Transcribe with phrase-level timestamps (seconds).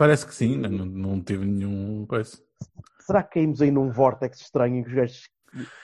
[0.00, 2.38] Parece que sim, não, não teve nenhum coisa.
[3.00, 5.28] Será que caímos aí num vórtex estranho em que os gajos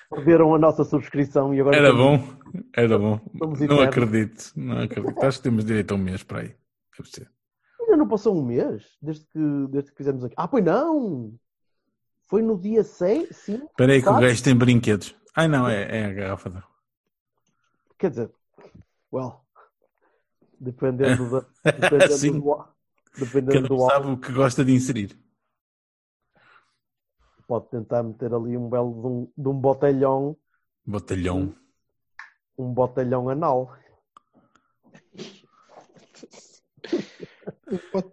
[0.08, 3.20] perderam a nossa subscrição e agora Era estamos- bom, era bom.
[3.68, 5.22] Não acredito, não acredito.
[5.22, 6.56] Acho que temos direito a um mês para aí.
[6.96, 7.30] Deve ser.
[7.78, 9.38] Ainda não passou um mês desde que,
[9.70, 10.34] desde que fizemos aqui.
[10.38, 11.34] Ah, pois não!
[12.26, 13.56] Foi no dia 6, sim.
[13.66, 15.14] Espera aí que o gajo tem brinquedos.
[15.36, 16.48] Ai não, é, é a garrafa.
[16.48, 16.62] de-
[17.98, 18.30] Quer dizer,
[19.12, 19.42] well,
[20.58, 21.46] dependendo da.
[21.72, 22.75] Dependendo do,
[23.18, 25.18] dependendo Cada do um sabe o que gosta de inserir.
[27.46, 30.36] pode tentar meter ali um belo de um, de um botelhão,
[30.84, 31.54] Botalhão.
[32.58, 33.72] um botelhão anal.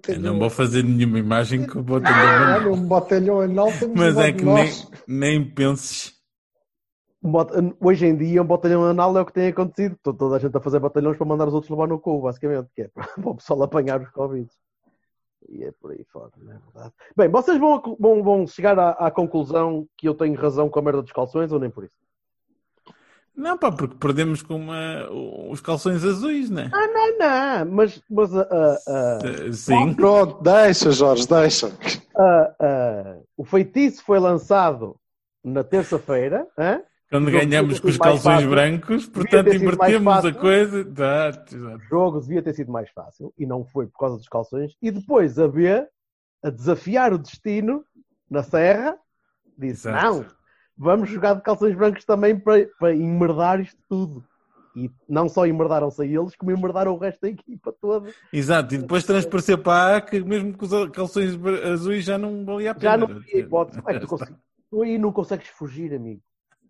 [0.08, 2.56] Eu não vou fazer nenhuma imagem com o botalhão.
[2.56, 4.72] Olha, um botelhão anal temos Mas um é que nem,
[5.08, 6.14] nem penses.
[7.24, 7.31] Um
[7.80, 9.98] Hoje em dia, um botelhão anal é o que tem acontecido.
[10.04, 12.81] Toda a gente a fazer batalhões para mandar os outros levar no cu, basicamente, que
[12.84, 14.50] é para o pessoal apanhar os Covid.
[15.54, 16.94] E é por aí fora, não é verdade?
[17.16, 20.82] Bem, vocês vão, vão, vão chegar à, à conclusão que eu tenho razão com a
[20.82, 21.96] merda dos calções ou nem por isso?
[23.36, 25.09] Não, pá, porque perdemos com uma,
[25.50, 26.72] os calções azuis, né?
[26.74, 28.78] Ah, não, não, mas, mas ah,
[29.24, 29.94] Eh, Sim.
[29.96, 31.72] Pronto, deixa, Jorge, deixa.
[32.18, 34.96] ah, o feitiço foi lançado
[35.44, 36.48] na terça-feira.
[36.58, 36.81] hã?
[37.14, 40.80] Quando jogo ganhamos com os calções brancos, portanto invertemos a coisa.
[40.80, 41.75] Exato, exato.
[41.75, 44.75] O jogo devia ter sido mais fácil e não foi por causa dos calções.
[44.81, 45.88] E depois a B,
[46.44, 47.85] a desafiar o destino
[48.28, 48.97] na Serra,
[49.56, 50.03] disse: Exato.
[50.03, 50.25] Não,
[50.75, 54.25] vamos jogar de calções brancos também para, para enmerdar isto tudo.
[54.75, 58.12] E não só enmerdaram-se a eles, como enmerdaram o resto da equipa toda.
[58.34, 61.38] Exato, e depois transpareceu para A que mesmo com os calções
[61.72, 62.91] azuis já não valia a pena.
[62.91, 63.80] Já não havia hipótese.
[63.84, 64.18] Como é que tu,
[64.72, 66.19] tu aí não consegues fugir, amigo.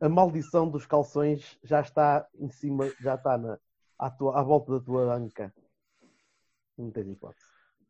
[0.03, 3.58] A maldição dos calções já está em cima, já está na,
[3.97, 5.53] à, tua, à volta da tua anca.
[6.78, 7.46] Não tens hipótese.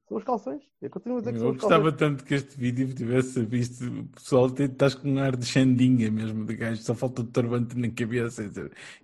[0.08, 0.64] São os calções.
[0.80, 1.82] Eu continuo a dizer que são Eu os calções.
[1.82, 6.12] gostava tanto que este vídeo tivesse visto o pessoal, estás com um ar de xandinha
[6.12, 8.44] mesmo de gajo, só falta o turbante na cabeça.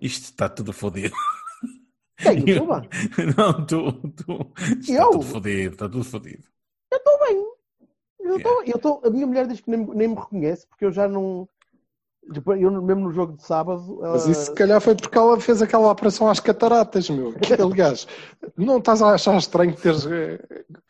[0.00, 1.16] Isto está tudo fodido.
[2.16, 2.44] Quem?
[2.48, 2.66] Eu.
[3.36, 4.52] Não, tu, tu.
[4.78, 5.02] Isto Eu?
[5.02, 6.44] Está tudo fodido, está tudo fodido.
[6.92, 7.50] Eu estou bem.
[8.20, 11.08] Eu eu estou, a minha mulher diz que nem, nem me reconhece porque eu já
[11.08, 11.48] não.
[12.30, 13.98] Depois, eu mesmo no jogo de sábado.
[14.00, 17.34] Mas ela- isso se calhar foi porque ela fez aquela operação às cataratas, meu.
[17.62, 18.06] Aliás,
[18.56, 20.06] não estás a achar estranho teres.
[20.06, 20.38] eh,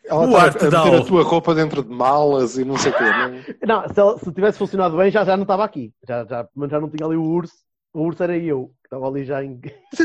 [0.04, 3.04] Ela O a meter a tua roupa dentro de malas e não sei o quê.
[3.04, 3.80] Não?
[3.82, 5.92] Não, se, ela- se tivesse funcionado bem, já, já não estava aqui.
[6.06, 7.54] Já, já, mas já não tinha ali o urso.
[7.94, 9.60] O urso era eu, que estava ali já em.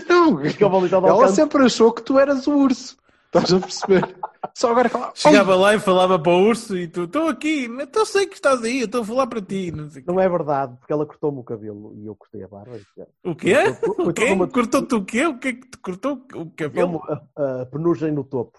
[0.10, 1.32] Não, Ficava ali ela canto.
[1.36, 2.96] sempre achou que tu eras o urso.
[3.36, 4.16] Estás a perceber?
[4.54, 5.12] Só agora ela.
[5.14, 8.64] Chegava lá e falava para o urso e tu, estou aqui, eu sei que estás
[8.64, 9.72] aí, eu estou a falar para ti.
[9.72, 9.90] Não.
[10.08, 12.80] Não é verdade, porque ela cortou-me o cabelo e eu cortei a barba.
[12.98, 13.06] já.
[13.24, 13.56] O quê?
[14.00, 14.26] O quê?
[14.32, 15.26] uma- Cortou-te o quê?
[15.28, 17.02] O que é que te cortou o cabelo?
[17.36, 18.58] A, a penugem no topo.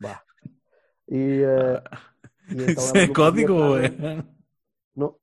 [0.00, 0.20] Bah.
[1.08, 1.82] E, eh,
[2.50, 3.90] e então Isso é código ou é?
[4.94, 5.16] Não.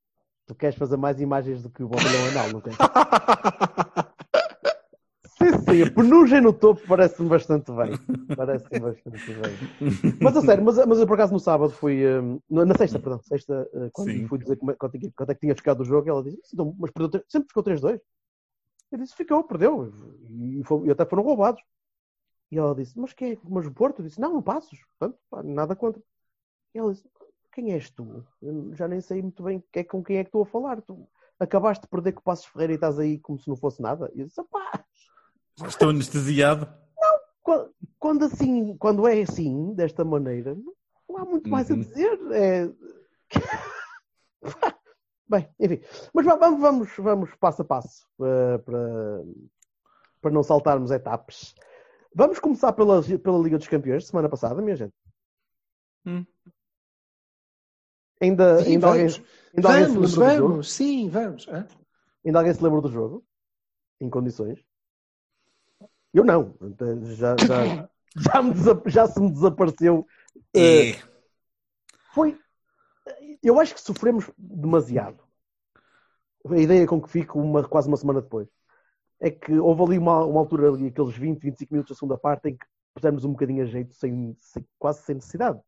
[0.45, 2.77] Tu queres fazer mais imagens do que o botelhão anal, não queres?
[5.69, 7.91] A penugem no topo parece-me bastante bem.
[8.35, 9.57] Parece-me bastante bem.
[10.21, 12.01] Mas a sério, mas, mas eu por acaso no sábado fui.
[12.05, 14.27] hum, na sexta, perdão, sexta, uh, quando Sim.
[14.27, 16.75] fui dizer quanto, é que- quanto é que tinha ficado o jogo, ela disse: então,
[16.79, 17.99] Mas perdeu, sempre ficou 3-2.
[18.91, 19.93] Eu disse: Ficou, perdeu.
[20.29, 21.61] E, foi- e até foram roubados.
[22.51, 23.37] E ela disse: Mas quem é?
[23.43, 23.99] Mas o Porto?
[23.99, 24.79] Eu disse: Não, não passos.
[24.97, 26.01] Portanto, nada contra.
[26.73, 27.07] E ela disse:
[27.53, 28.25] Quem és tu?
[28.41, 30.81] Eu já nem sei muito bem que é- com quem é que estou a falar.
[30.81, 31.07] Tu
[31.39, 34.11] acabaste de perder com o Passos Ferreira e estás aí como se não fosse nada.
[34.15, 34.83] E eu disse: Pá,
[35.67, 36.67] Estou anestesiado.
[37.41, 40.55] quando, quando assim, quando é assim, desta maneira,
[41.07, 41.81] não há muito mais a Uhum.
[41.81, 42.19] dizer.
[42.31, 42.69] É...
[45.27, 45.81] Bem, enfim.
[46.13, 49.23] Mas va- vamos, vamos, vamos passo a passo eh, para,
[50.21, 51.53] para não saltarmos etapas.
[52.15, 54.93] Vamos começar pela, pela Liga dos Campeões, semana passada, minha gente.
[56.05, 56.25] Hum.
[58.21, 59.29] Ainda, Sim, ainda, alguém, vamos.
[59.55, 60.47] ainda, alguém se Vamos, lembra do jogo?
[60.49, 61.47] vamos, sim, vamos.
[61.47, 61.67] Hã?
[62.25, 63.23] ainda alguém se lembra do jogo?
[64.01, 64.59] Em condições?
[66.13, 66.55] Eu não.
[67.15, 68.53] Já, já, já, me
[68.87, 70.05] já se me desapareceu
[70.55, 71.03] eh, É.
[72.13, 72.37] foi.
[73.41, 75.23] Eu acho que sofremos demasiado.
[76.47, 78.47] A ideia com que fico uma, quase uma semana depois.
[79.19, 82.49] é que houve ali uma, uma altura, ali, aqueles 20, 25 minutos da segunda parte,
[82.49, 85.59] em que pusemos um bocadinho a jeito, sem, sem- quase sem necessidade.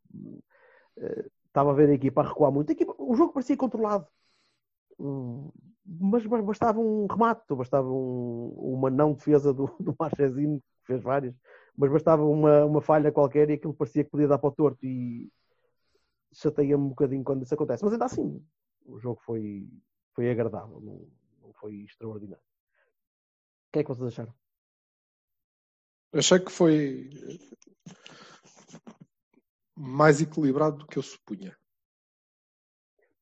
[0.98, 2.70] Eh, Estava a ver a equipa a recuar muito.
[2.70, 4.08] A equipa- o jogo parecia controlado.
[4.98, 5.50] Hum,
[5.86, 11.36] Mas bastava um remate, bastava um- uma não defesa do, do Marchezinho, que fez várias,
[11.76, 14.86] mas bastava uma, uma falha qualquer e aquilo parecia que podia dar para o torto.
[14.86, 15.32] E
[16.34, 17.84] chateia-me um bocadinho quando isso acontece.
[17.84, 18.44] Mas ainda assim,
[18.86, 19.68] o jogo foi,
[20.14, 21.08] foi agradável, não,
[21.42, 22.44] não foi extraordinário.
[22.44, 24.34] O que é que vocês acharam?
[26.14, 27.10] Achei que foi
[29.76, 31.58] mais equilibrado do que eu supunha.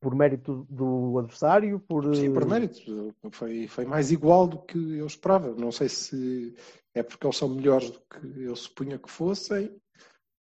[0.02, 1.80] Por mérito do adversário?
[1.82, 3.16] Por, Sim, por eh, mérito.
[3.32, 5.54] Foi, foi mais igual do que eu esperava.
[5.56, 6.56] Não sei se
[6.94, 9.76] é porque eles são melhores do que eu supunha que fossem,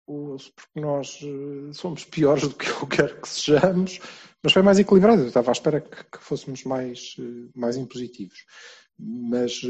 [0.06, 4.00] ou se porque nós eh, somos piores do que eu quero que sejamos,
[4.42, 5.22] mas foi mais equilibrado.
[5.22, 8.44] Eu estava à espera que, que fôssemos mais, eh, mais impositivos.
[8.98, 9.60] Mas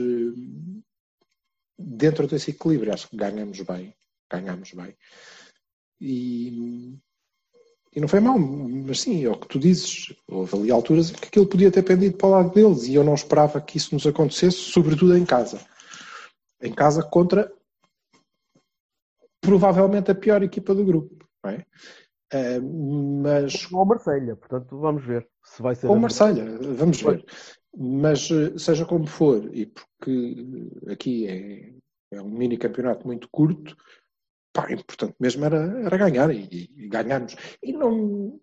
[1.79, 3.95] dentro desse equilíbrio, acho que ganhamos bem.
[4.31, 4.97] Ganhamos bem.
[6.01, 6.99] E,
[7.95, 10.15] e não foi mal, mas sim, é o que tu dizes.
[10.27, 13.05] Houve ali alturas em que aquilo podia ter pendido para o lado deles e eu
[13.05, 15.61] não esperava que isso nos acontecesse, sobretudo em casa.
[16.63, 17.53] Em casa contra
[19.43, 21.27] provavelmente a pior equipa do grupo.
[21.45, 21.67] Não é?
[22.33, 25.89] Eh, mas Ou Marselha, portanto, vamos ver se vai ser.
[25.89, 26.47] ou Marselha,
[26.77, 27.25] vamos ver.
[27.77, 30.47] Mas eh, seja como for, e porque
[30.91, 31.75] aqui é,
[32.17, 33.77] é um mini campeonato muito curto,
[34.53, 37.37] pá, importante mesmo era, era ganhar e, e ganhamos.
[37.63, 38.41] E não,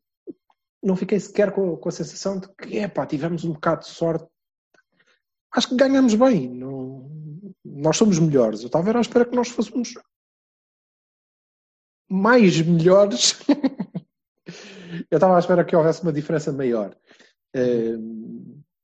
[0.81, 3.89] não fiquei sequer com, com a sensação de que, é pá, tivemos um bocado de
[3.89, 4.27] sorte.
[5.51, 6.49] Acho que ganhamos bem.
[6.49, 7.09] Não,
[7.63, 8.61] nós somos melhores.
[8.61, 9.93] Eu estava à espera que nós fôssemos
[12.09, 13.39] mais melhores.
[15.11, 16.97] Eu estava à espera que houvesse uma diferença maior
[17.53, 17.95] eh,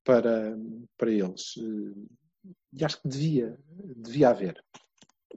[0.04, 0.56] para,
[0.98, 1.56] para eles.
[1.57, 3.57] Eh, E acho que devia,
[3.98, 4.63] devia haver.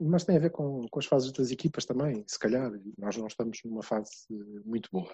[0.01, 2.71] Mas tem a ver com, com as fases das equipas também, se calhar.
[2.97, 4.11] Nós não estamos numa fase
[4.65, 5.13] muito boa.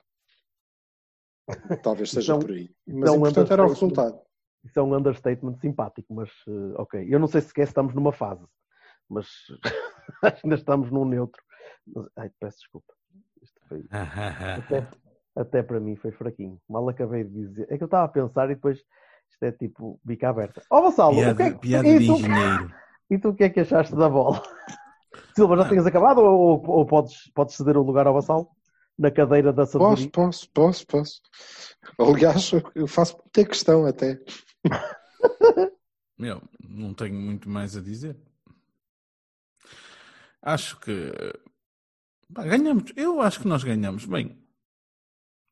[1.83, 2.69] Talvez seja Então- por aí.
[2.87, 4.19] Mas então importante era o resultado.
[4.63, 7.07] Isso é um understatement simpático, mas eh, ok.
[7.07, 8.43] Eu não sei sequer se estamos numa fase,
[9.07, 9.27] mas
[10.23, 11.41] acho que ainda estamos num neutro.
[11.85, 12.93] Mas, ai, peço desculpa.
[13.43, 13.85] Isto foi,
[14.57, 14.87] até,
[15.35, 16.59] até para mim foi fraquinho.
[16.67, 17.67] Mal acabei de dizer.
[17.71, 18.79] É que eu estava a pensar e depois
[19.29, 20.63] isto é tipo bica aberta.
[20.71, 22.73] Ó Vassalo, o que é que- piada e de engenheiro.
[23.09, 24.41] E tu o que é que achaste da bola?
[25.35, 28.47] Silva, já tinhas acabado ou, ou- podes, podes ceder o lugar ao Vassalo?
[28.97, 30.09] Na cadeira da Posso, sabedoria?
[30.11, 31.21] posso, posso, posso.
[31.99, 34.17] Aliás, eu faço muita questão até.
[36.17, 38.17] Meu, não tenho muito mais a dizer.
[40.41, 41.11] Acho que
[42.33, 42.91] pá, ganhamos.
[42.95, 44.37] Eu acho que nós ganhamos bem.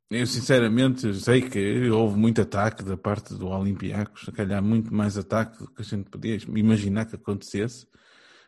[0.09, 5.17] Eu sinceramente sei que houve muito ataque da parte do Olympiacos, se calhar muito mais
[5.17, 7.87] ataque do que a gente podia imaginar que acontecesse,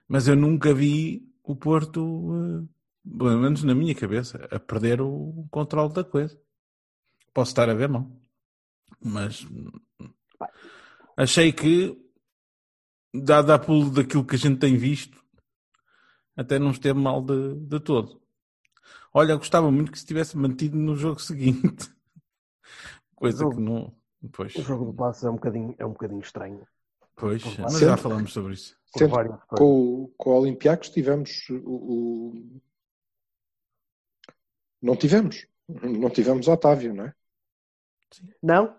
[0.07, 5.47] mas eu nunca vi o Porto, eh, pelo menos na minha cabeça, a perder o
[5.49, 6.39] controle da coisa.
[7.33, 8.09] Posso estar a ver mal,
[9.03, 9.45] mas
[11.17, 11.97] achei que,
[13.13, 15.19] dado a pulo daquilo que a gente tem visto,
[16.35, 18.24] até não esteve mal de, de todo.
[19.17, 21.89] Olha, eu gostava muito que se tivesse mantido no jogo seguinte.
[23.15, 23.95] Coisa O que não.
[24.33, 26.67] Pois, O jogo do passe é um bocadinho, é um bocadinho estranho.
[27.15, 28.77] pois, Por mas Sendo- já falamos sobre isso.
[28.91, 29.39] Coisas.
[29.47, 29.63] Com,
[30.03, 31.55] o- com o Olympiacos tivemos o,
[32.33, 32.61] o-
[34.81, 35.47] Não tivemos.
[35.67, 37.13] Não tivemos Otávio, não é?
[38.43, 38.77] Não?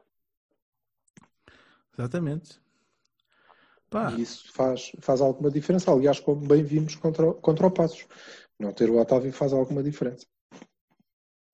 [1.98, 2.60] Exatamente.
[3.88, 5.90] Pá, E isso faz, faz alguma diferença.
[5.90, 8.06] Aliás, como bem vimos contra, contra o Passos.
[8.58, 10.26] Não ter o Otávio faz alguma diferença.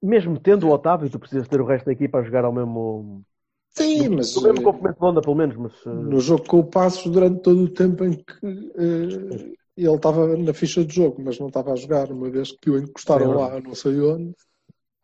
[0.02, 3.23] Mesmo tendo o Otávio, tu precisas ter o resto da equipa a jogar ao mesmo.
[3.71, 5.56] Sim, mas No mesmo eh, comprimento de onda, pelo menos.
[5.56, 9.94] Mas, eh, no jogo com o Passos, durante todo o tempo em que eh, ele
[9.94, 13.30] estava na ficha de jogo, mas não estava a jogar, uma vez que o encostaram
[13.30, 14.35] Sim, lá, não sei onde.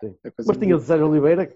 [0.00, 0.14] Sim.
[0.24, 1.52] É mas tinha o Sérgio Oliveira.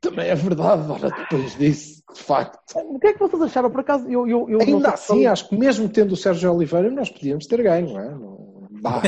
[0.00, 2.58] Também é verdade, ora, depois disso, de facto.
[2.74, 3.70] O que é que vocês acharam?
[3.70, 7.10] Por acaso, eu, eu, eu Ainda assim, acho que mesmo tendo o Sérgio Oliveira, nós
[7.10, 8.08] podíamos ter ganho, não é?
[8.08, 9.02] Não dá.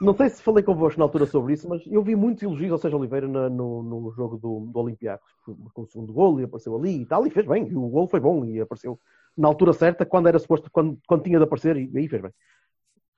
[0.00, 2.78] Não sei se falei convosco na altura sobre isso, mas eu vi muitos elogios ao
[2.78, 5.30] Sérgio Oliveira na- no, no jogo do, do Olympiacos,
[5.74, 8.08] com o segundo gol e apareceu ali e tal, e fez bem, e o gol
[8.08, 8.98] foi bom e apareceu
[9.36, 12.32] na altura certa, quando era suposto, quando, quando tinha de aparecer, e aí fez bem.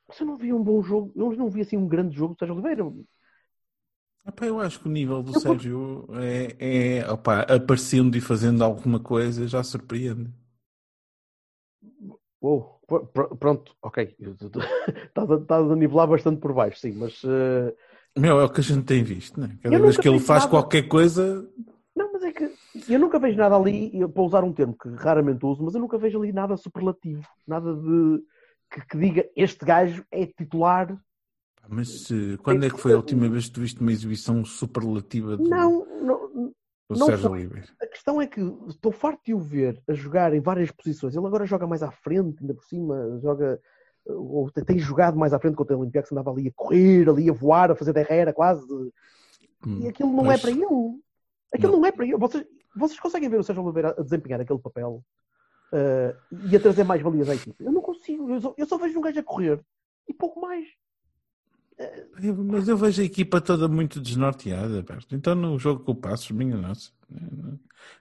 [0.08, 2.38] Mas eu não vi um bom jogo, eu não vi assim um grande jogo do
[2.38, 2.84] Sérgio Oliveira.
[4.26, 8.62] Epá, eu acho que o nível do Eu- Sérgio é, é opá, aparecendo e fazendo
[8.64, 10.30] alguma coisa já surpreende.
[12.40, 12.71] Uou,
[13.38, 14.16] pronto, ok.
[14.18, 17.74] Estás a, estás a nivelar bastante por baixo, sim, mas eh,
[18.16, 19.58] Meu, é o que a gente tem visto, né?
[19.62, 20.50] Cada Eu vez que ele faz nada.
[20.50, 21.48] qualquer coisa,
[21.94, 22.50] não, mas é que
[22.88, 25.98] Eu nunca vejo nada ali, para usar um termo que raramente uso, mas eu nunca
[25.98, 28.22] vejo ali nada superlativo, nada de
[28.70, 30.98] que, que diga este gajo é titular.
[31.68, 35.36] Mas eh, quando é que foi a última vez que tu viste uma exibição superlativa
[35.36, 36.51] do, Não, não,
[36.90, 37.30] do não Sérgio.
[37.30, 37.66] Oliveira?
[37.80, 41.14] a questão é que estou farto de o ver a jogar em várias posições.
[41.16, 43.60] Ele agora joga mais à frente, ainda por cima, joga
[44.06, 47.32] ou tem- jogado mais à frente contra o Olympiacos, andava ali a correr, ali a
[47.32, 48.66] voar, a fazer derrera quase.
[49.64, 50.38] Hum, E aquilo não pois.
[50.38, 51.00] é para ele.
[51.54, 52.16] Aquilo não, é para ele.
[52.16, 55.04] Vocês, vocês conseguem ver o Sérgio Oliveira a desempenhar aquele papel
[55.72, 56.16] eh,
[56.50, 57.62] e a trazer mais valias à equipe?
[57.64, 58.28] Eu não consigo.
[58.28, 59.60] Eu só, eu só vejo um gajo a correr
[60.08, 60.66] e pouco mais.
[62.22, 65.14] Eu- Mas eu vejo a equipa toda muito desnorteada, Berto.
[65.14, 66.90] Então no jogo com o Passos, minha nossa.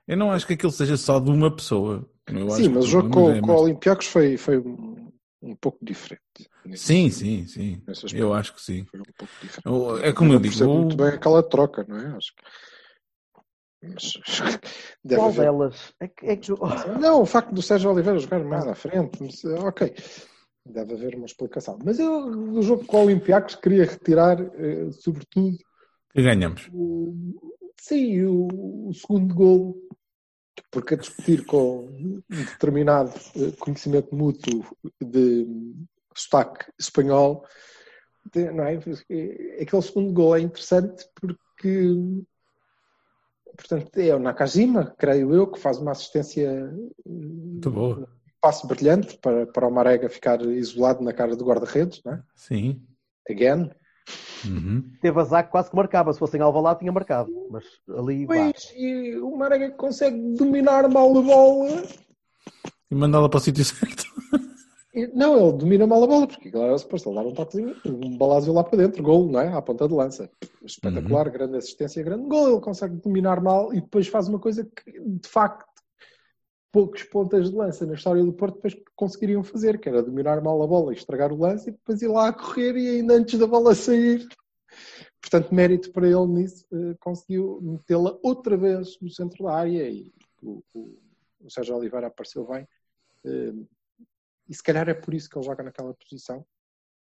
[0.08, 2.08] Eu não acho que aquilo seja só de uma pessoa.
[2.28, 6.22] Eu Sim, mas o jogo com, é com o Olympiacos foi, foi um, pouco diferente.
[6.66, 7.84] Nesse- Sim, sim, sim.
[8.14, 8.86] Eu acho que sim.
[8.86, 9.62] Foi um pouco diferente.
[9.66, 12.16] Eu- é como eu não digo, muito bem aquela troca, não é?
[12.16, 12.44] Acho que...
[13.84, 14.14] Mas
[15.16, 15.42] Qual haver...
[15.42, 15.94] delas?
[16.00, 16.52] É que, é que-
[17.00, 19.94] Não, o facto do Sérgio Oliveira jogar mais à frente, mas, eh, ok,
[20.66, 21.78] deve haver uma explicação.
[21.84, 25.58] Mas eu, do jogo com o Olympiacos, queria retirar, eh, sobretudo,
[26.14, 26.70] Que ganhamos.
[26.74, 27.14] o,
[27.80, 29.78] sim, o, o segundo gol,
[30.72, 34.64] porque a discutir com um determinado eh, conhecimento mútuo
[35.02, 35.48] de
[36.16, 37.46] sotaque espanhol,
[38.54, 38.76] não é?
[39.10, 41.96] Eh, Aquele segundo gol é interessante porque,
[43.58, 46.72] portanto, é o Nakajima, creio eu, que faz uma assistência
[47.06, 48.08] Muito boa.
[48.42, 52.24] Passo brilhante para, para o Marega ficar isolado na cara do guarda-redes, não é?
[52.36, 52.82] Sim.
[53.30, 53.70] Again.
[54.44, 54.92] Uhum.
[55.00, 56.12] teve azar que quase que marcava.
[56.12, 57.32] Se fosse em Alvalade tinha marcado.
[57.50, 57.64] Mas
[57.96, 58.26] ali.
[58.26, 61.84] Pois, e o Marega consegue dominar mal a bola.
[62.90, 64.04] E mandá-la para o sítio certo.
[65.14, 68.18] Não, ele domina mal a bola, porque aquilo era suposto ele dar um toquezinho, um
[68.18, 69.48] balásio lá para dentro, gol, não é?
[69.48, 70.30] À ponta de lança.
[70.66, 72.52] Espetacular, grande assistência, grande gol.
[72.52, 75.71] Ele consegue dominar mal e depois faz uma coisa que, de facto,
[76.72, 80.62] poucos pontas de lança na história do Porto depois conseguiriam fazer, que era dominar mal
[80.62, 83.38] a bola e estragar o lance e depois ir lá a correr e ainda antes
[83.38, 84.28] da bola sair.
[85.22, 90.12] Portanto, mérito para ele nisso, eh, conseguiu metê-la outra vez no centro da área e
[90.42, 90.98] o, o-
[91.42, 92.68] o Sérgio Oliveira apareceu bem.
[93.26, 93.54] Eh,
[94.50, 96.46] e se calhar é por isso que ele joga naquela posição,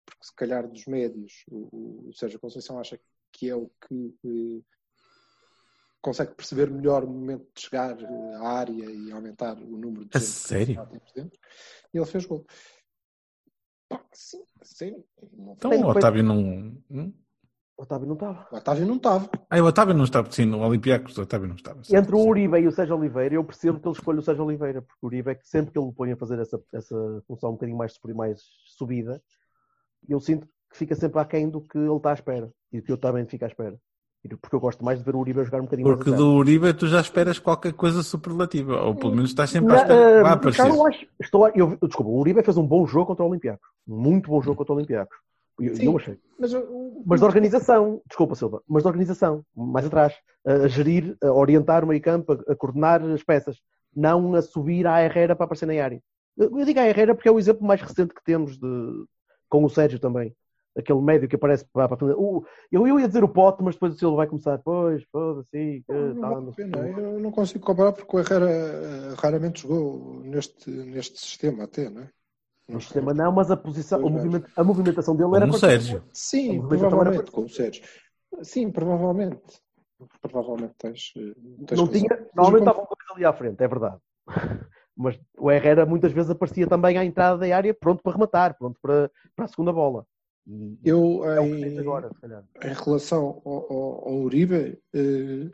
[0.06, 3.00] porque se calhar dos médios o, o Sérgio Conceição acha
[3.32, 4.62] que é o que eh,
[6.02, 10.18] consegue perceber melhor o momento de chegar eh, à área e aumentar o número de
[10.18, 10.88] A sério?
[11.94, 12.46] E ele fez gol.
[13.90, 15.04] Pá, sim, sim.
[15.34, 16.40] Não Então o Otávio não.
[16.90, 17.14] hum?
[17.78, 18.48] O Otávio não estava.
[18.52, 19.30] O Otávio não estava.
[19.50, 20.32] Ah, o Otávio não estava.
[20.32, 21.84] Sim, no Olympiacos o Otávio não estava.
[21.84, 22.20] certo, Entre o.
[22.20, 25.08] Uribe e o Sérgio Oliveira, eu percebo que ele escolhe o Sérgio Oliveira, porque o
[25.08, 27.98] Uribe é que sempre que ele põe a fazer essa, essa função um bocadinho mais,
[28.16, 29.24] mais subida,
[30.08, 32.92] eu sinto que fica sempre aquém do que ele está à espera e do que
[32.92, 33.80] eu também fico à espera.
[34.42, 36.22] Porque eu gosto mais de ver o Uribe a jogar um bocadinho Porque mais.
[36.22, 38.82] do Uribe tu já esperas qualquer coisa superlativa.
[38.84, 40.22] Ou pelo menos estás sempre à espera.
[40.24, 40.58] Vai aparecer.
[40.64, 43.30] cara, eu acho, estou, a- eu, desculpa, o Uribe fez um bom jogo contra o
[43.30, 43.68] Olympiacos.
[43.88, 45.16] Um Muito bom jogo contra o Olympiacos.
[45.60, 45.86] Eu, Sim.
[45.86, 46.18] eu achei.
[46.38, 46.52] Mas,
[47.06, 50.14] Mas de organização, desculpa Silva, mas de organização, mais atrás,
[50.46, 53.58] a, a gerir, a orientar o meio campo, a, a coordenar as peças,
[53.96, 56.02] não a subir à Herrera para aparecer na área.
[56.38, 59.04] Eu, eu digo à Herrera porque é o exemplo mais recente que temos de,
[59.50, 60.34] com o Sérgio também.
[60.78, 63.96] Aquele médio que aparece para, para o, eu, eu ia dizer o pote, mas depois
[63.96, 67.00] o Silva vai começar, pois, foda-se, que Não vale não a o.
[67.00, 72.04] Eu não consigo comparar porque o Herrera eh, raramente jogou neste, neste sistema até, não
[72.04, 72.10] é?
[72.70, 75.60] No sistema não, mas a posição, o movimento, a movimentação dele Como era o para-
[75.60, 76.04] Sérgio.
[76.14, 77.84] Sim, A provavelmente era- com o Sérgio.
[78.44, 79.60] Sim, provavelmente.
[80.22, 81.12] Provavelmente tens.
[81.18, 81.34] eh,
[81.66, 83.98] tens Não tinha, normalmente eu estavam dois ali à frente, é verdade.
[84.96, 88.78] Mas o Herrera muitas vezes aparecia também à entrada da área, pronto para rematar, pronto
[88.82, 90.06] para, para a segunda bola.
[90.48, 92.10] E Eu, é em, agora,
[92.64, 95.52] em relação ao, ao- ao Uribe, eh,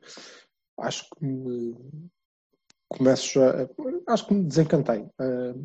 [0.80, 1.76] acho que me
[2.88, 3.68] começo já.
[4.08, 5.06] Acho que me desencantei.
[5.20, 5.56] Eh,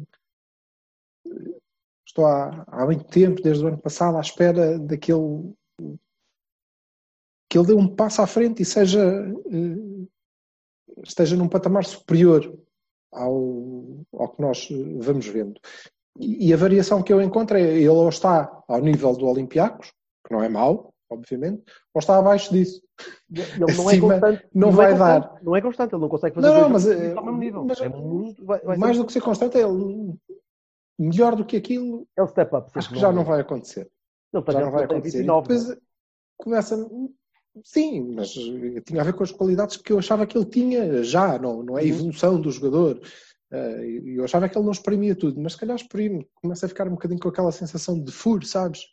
[2.07, 5.55] estou há, há muito tempo, desde o ano passado, à espera daquele.
[7.49, 9.00] que ele dê um passo à frente e seja.
[9.03, 10.07] eh,
[11.05, 12.59] esteja num patamar superior
[13.12, 15.59] ao, ao que nós vamos vendo.
[16.21, 19.91] E, a variação que eu encontro é ele ou está ao nível do Olympiacos,
[20.27, 21.62] que não é mau, obviamente,
[21.95, 22.83] ou está abaixo disso.
[23.33, 24.47] Ele não é Acima constante.
[24.55, 25.43] não é vai constante, dar.
[25.43, 27.65] Não é constante, ele não consegue fazer Não, dois mas, jogos eh, ao mesmo nível.
[27.65, 30.15] mas- é muito, vai, vai Mais do que ser constante, é ele,
[30.99, 32.71] melhor do que aquilo, é o step up.
[32.75, 33.91] acho que já não vai acontecer.
[34.33, 35.19] Ele Já não vai acontecer.
[35.19, 35.79] 29, e depois
[36.37, 36.91] começa.
[37.65, 41.03] Sim, mas eh, tinha a ver com as qualidades que eu achava que ele tinha
[41.03, 41.91] já, não, não é a Uhum.
[41.91, 43.00] evolução do jogador.
[43.52, 46.69] Eh, E eu achava que ele não exprimia tudo, mas se calhar exprime, começa a
[46.69, 48.87] ficar um bocadinho com aquela sensação de furo, sabes?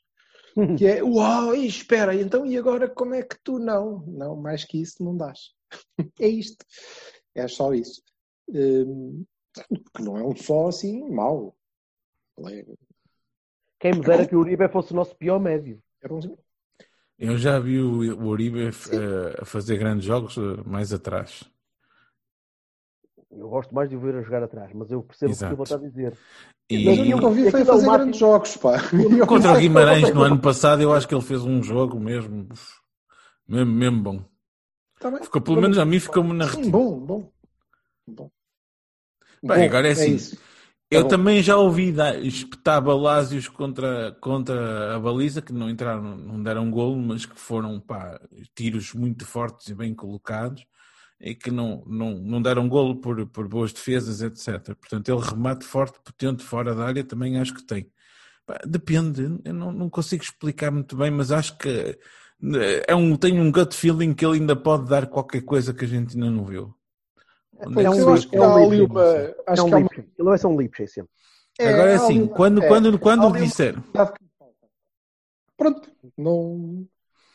[0.75, 4.03] Que é, uau, e espera, então e agora como é que tu não?
[4.07, 5.51] Não, mais que isso não dás.
[6.19, 6.65] é isto.
[7.35, 8.01] É só isso.
[8.49, 9.23] Hum,
[9.95, 11.55] que não é um só assim mau.
[12.39, 12.65] É,
[13.79, 15.79] Quem me dera que o Uribe fosse o nosso pior médio.
[16.01, 16.07] é.
[17.19, 21.43] Eu já vi o, o Uribe eh, a fazer grandes jogos eh, mais atrás.
[23.31, 25.53] Eu gosto mais de o ver a jogar atrás, mas eu percebo o que Exato.
[25.53, 26.17] o que está a dizer.
[26.69, 27.91] E Mas eu nunca ouvi foi é o fazer máximo.
[27.91, 28.77] grandes jogos, pá.
[29.27, 32.47] contra o Guimarães no ano passado, eu acho que ele fez um jogo mesmo,
[33.47, 34.25] mesmo, mesmo bom.
[34.99, 35.11] Tá.
[35.21, 36.71] Ficou, pelo menos a mim ficou-me na retina.
[36.71, 37.31] bom, bom.
[38.07, 38.31] bom.
[39.43, 40.15] Bem, agora é assim.
[40.15, 40.37] isso.
[40.89, 41.09] Eu bom.
[41.09, 41.93] também já ouvi
[42.23, 47.79] espetar balásios contra, contra a baliza, que não entraram, não deram golo, mas que foram
[47.79, 48.19] pá,
[48.55, 50.65] tiros muito fortes e bem colocados
[51.19, 54.75] e que não, não, não deram golo por, por boas defesas, etc.
[54.75, 57.91] Portanto, ele remate forte, potente, fora da área, também acho que tem.
[58.65, 61.97] Depende, eu não, não consigo explicar muito bem, mas acho que
[62.87, 65.87] é um, tenho um gut feeling que ele ainda pode dar qualquer coisa que a
[65.87, 66.73] gente ainda não viu.
[67.59, 69.03] Onde É é um que eu acho que é um há ali uma.
[69.03, 69.83] É Acho um que há uma.
[69.83, 70.11] Lipschitz.
[70.17, 71.11] Ele vai ser um sempre.
[71.59, 73.83] é, Agora é assim, quando, é, quando, quando disseram.
[75.57, 76.87] Pronto, não.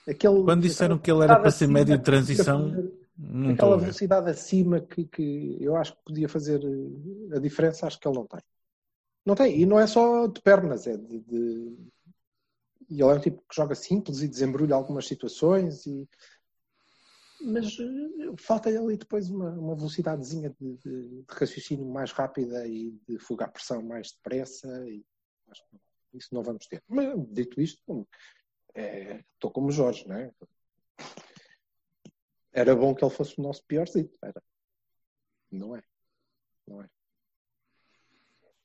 [0.09, 4.31] Aquele, quando disseram que ele era para ser acima médio de transição, não aquela velocidade
[4.31, 8.27] acima que, que eu acho que podia fazer eh, a diferença, acho que ele não
[8.27, 8.41] tem.
[9.25, 11.21] Não tem, e não é só de pernas, é de.
[11.21, 11.77] de-
[12.91, 16.09] E ele é um tipo que joga simples e desembrulha algumas situações, e...
[17.41, 22.91] mas eh, falta-lhe ali depois uma, uma velocidadezinha de, de- de raciocínio mais rápida e
[23.09, 25.05] de fuga à pressão mais depressa, e
[25.49, 26.83] acho que isso não vamos ter.
[26.89, 28.07] Mas dito isto,
[28.75, 30.31] é, estou como Jorge, não é?
[32.53, 34.11] Era bom que ele fosse o nosso piorzinho.
[34.23, 34.43] Era.
[35.51, 35.83] Não é.
[36.67, 36.87] Não é.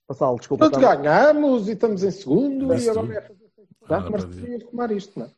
[0.05, 0.69] Passal, desculpa.
[0.69, 3.47] Pronto, tá- ganhamos e estamos em segundo Mas e agora tu- é fazer
[3.89, 5.31] Ah, mas tinha de tomar isto, não é?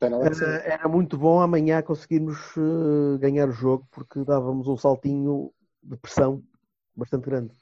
[0.00, 0.48] Tem nada a dizer.
[0.48, 5.52] Eh, Era muito bom amanhã conseguirmos eh, ganhar o jogo porque dávamos um saltinho
[5.82, 6.42] de pressão
[6.94, 7.54] bastante grande.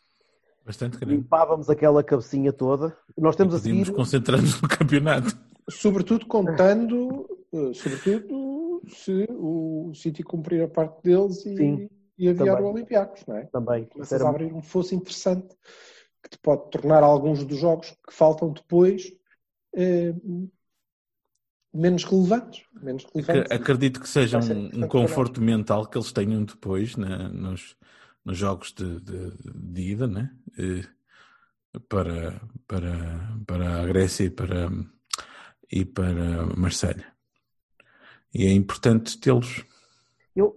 [0.64, 1.16] Bastante grande.
[1.16, 2.96] Limpávamos aquela cabecinha toda.
[3.16, 3.96] Nós temos a Podíamos seguir.
[3.96, 5.38] concentrar-nos no campeonato.
[5.70, 8.55] Sobretudo contando, eh, sobretudo
[8.88, 12.66] se o City cumprir a parte deles e, Sim, e aviar também.
[12.66, 13.44] o Olympiacos, não é?
[13.46, 13.82] Também.
[13.84, 15.56] Isso Começas a abrir um fosso interessante
[16.22, 19.12] que te pode tornar alguns dos jogos que faltam depois
[19.74, 20.14] eh,
[21.72, 22.64] menos relevantes.
[22.82, 23.52] Menos Ac- relevantes.
[23.52, 27.76] Acredito que seja um, um conforto mental que eles tenham depois né, nos,
[28.24, 30.30] nos jogos de, de, de ida, né?
[30.58, 30.84] Eh,
[31.88, 32.92] Para, para,
[33.46, 34.70] para a Grécia e para,
[35.70, 37.15] e para Marselha.
[38.38, 39.64] E é importante tê-los.
[40.34, 40.54] Eu,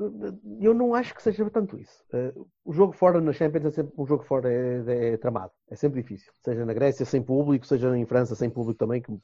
[0.59, 2.03] eu não acho que seja tanto isso.
[2.11, 2.33] Eh,
[2.65, 5.53] o jogo fora na Champions é sempre um jogo fora é, é tramado.
[5.69, 6.33] É sempre difícil.
[6.43, 9.17] Seja na Grécia sem público, seja em França sem público também, que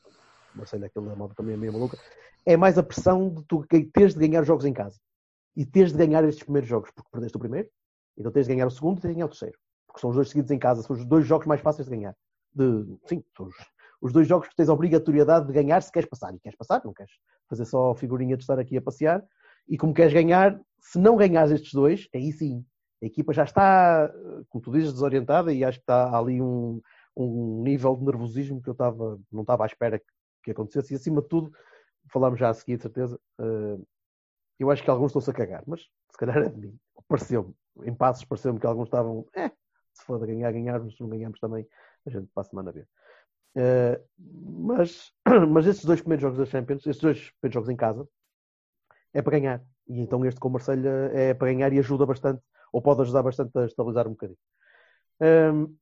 [0.56, 1.98] Marcelo aquele da moda também é meio maluca.
[2.46, 4.98] É mais a pressão de tu teres de ganhar jogos em casa.
[5.54, 7.68] E teres de ganhar estes primeiros jogos, porque perdeste o primeiro,
[8.18, 9.58] então tens de ganhar o segundo e tens de ganhar o terceiro.
[9.86, 12.16] Porque são os dois seguidos em casa, são os dois jogos mais fáceis de ganhar.
[12.54, 13.56] De, sim, são os,
[14.02, 16.34] os dois jogos que tens a obrigatoriedade de ganhar se queres passar.
[16.34, 17.12] E queres passar, não queres
[17.50, 19.24] fazer só a figurinha de estar aqui a passear.
[19.68, 22.66] E como queres ganhar, se não ganhares estes dois, aí sim,
[23.02, 24.12] a equipa já está,
[24.50, 26.82] como tu dizes, desorientada e acho que está ali um,
[27.16, 30.06] um nível de nervosismo que eu estava, não estava à espera que,
[30.44, 30.94] que acontecesse.
[30.94, 31.52] E acima de tudo,
[32.12, 33.78] falámos já a seguir, de certeza, eh,
[34.60, 36.80] eu acho que alguns estão-se a cagar, mas se calhar é de mim.
[37.08, 37.54] Pareceu-me,
[37.84, 39.52] em passos, pareceu-me que alguns estavam, eh,
[39.94, 41.68] se for de ganhar, ganharmos, se não ganhamos também,
[42.06, 42.82] a gente para a semana vê.
[42.82, 42.88] Eh,
[44.18, 45.12] mas,
[45.50, 48.08] mas estes dois primeiros jogos da Champions, estes dois primeiros jogos em casa,
[49.14, 49.62] é para ganhar.
[49.88, 52.42] E então este com o Marselha é para ganhar e ajuda bastante,
[52.72, 54.38] ou pode ajudar bastante a estabilizar um bocadinho.
[55.22, 55.76] Hum,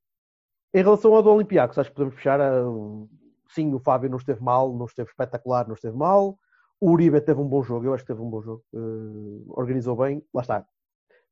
[0.74, 2.40] em relação ao do Olympiacos, acho que podemos fechar.
[2.42, 2.64] ah,
[3.50, 6.38] sim, o Fábio não esteve mal, não esteve espetacular, não esteve mal.
[6.80, 8.64] O Uribe teve um bom jogo, eu acho que teve um bom jogo.
[8.74, 10.66] eh, organizou bem, lá está.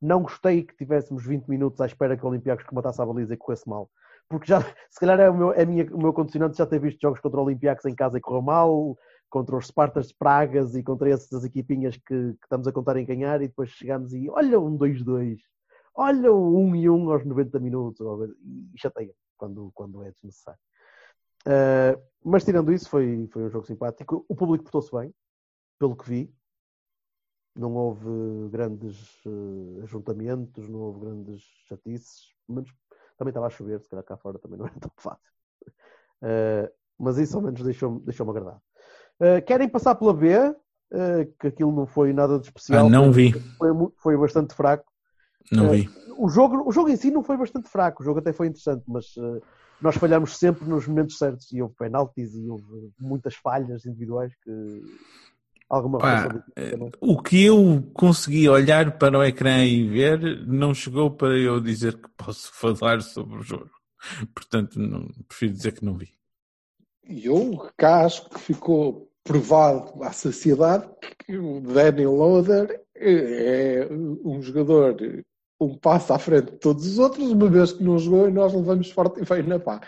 [0.01, 3.37] Não gostei que tivéssemos 20 minutos à espera que o Olympiacos comatasse a baliza e
[3.37, 3.89] corresse mal.
[4.29, 7.01] Porque já, se calhar é o meu, é minha, o meu condicionante já ter visto
[7.01, 8.97] jogos contra o Olympiacos em casa e correu mal,
[9.29, 13.05] contra os Spartas de Pragas e contra essas equipinhas que, que estamos a contar em
[13.05, 15.39] ganhar e depois chegamos e olha um 2-2,
[15.95, 18.05] olha um 1 e 1 aos 90 minutos
[18.73, 20.59] e chateia quando, quando é desnecessário.
[21.47, 24.23] Uh, mas tirando isso, foi, foi um jogo simpático.
[24.27, 25.13] O público portou-se bem,
[25.79, 26.35] pelo que vi.
[27.55, 32.67] Não houve grandes uh, ajuntamentos, não houve grandes chatices, mas
[33.21, 35.31] também estava a chover, se calhar cá fora também não era tão fácil.
[36.23, 38.61] Uh, mas isso ao menos deixou-me deixou agradado.
[39.19, 40.55] Uh, querem passar pela B, uh,
[41.39, 42.87] que aquilo não foi nada de especial.
[42.87, 43.31] Ah, não vi.
[43.57, 44.91] Foi, foi bastante fraco.
[45.51, 45.87] Não vi.
[46.17, 48.83] O jogo, o jogo em si não foi bastante fraco, o jogo até foi interessante,
[48.87, 49.15] mas
[49.81, 54.81] nós falhamos sempre nos momentos certos e houve penaltis e houve muitas falhas individuais que
[55.71, 56.91] alguma Pá, responsabilidade também.
[56.99, 61.97] o que eu consegui olhar para o ecrã e ver não chegou para eu dizer
[61.97, 63.71] que posso falar sobre o jogo.
[64.33, 66.09] Portanto, não, prefiro dizer que não vi.
[67.07, 73.87] E eu cá acho que ficou provado à saciedade que o Danny Loader é
[74.23, 74.95] um jogador
[75.59, 78.51] um passo à frente de todos os outros, uma vez que não jogou e nós
[78.51, 79.79] levamos forte e feio na pá.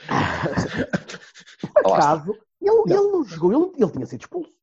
[1.81, 4.53] Por acaso, ele, ele não jogou, ele, ele tinha sido expulso.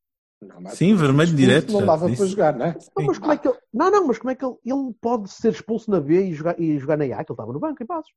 [0.41, 2.77] Não, mas Sim, vermelho direto, Não dava para jogar, não é?
[2.97, 5.31] Não, mas como é que ele, não, não, mas como é que ele, ele pode
[5.31, 7.83] ser expulso na B e jogar, e jogar na A, que ele estava no banco
[7.83, 8.13] em passos.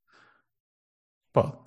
[1.33, 1.57] Pode.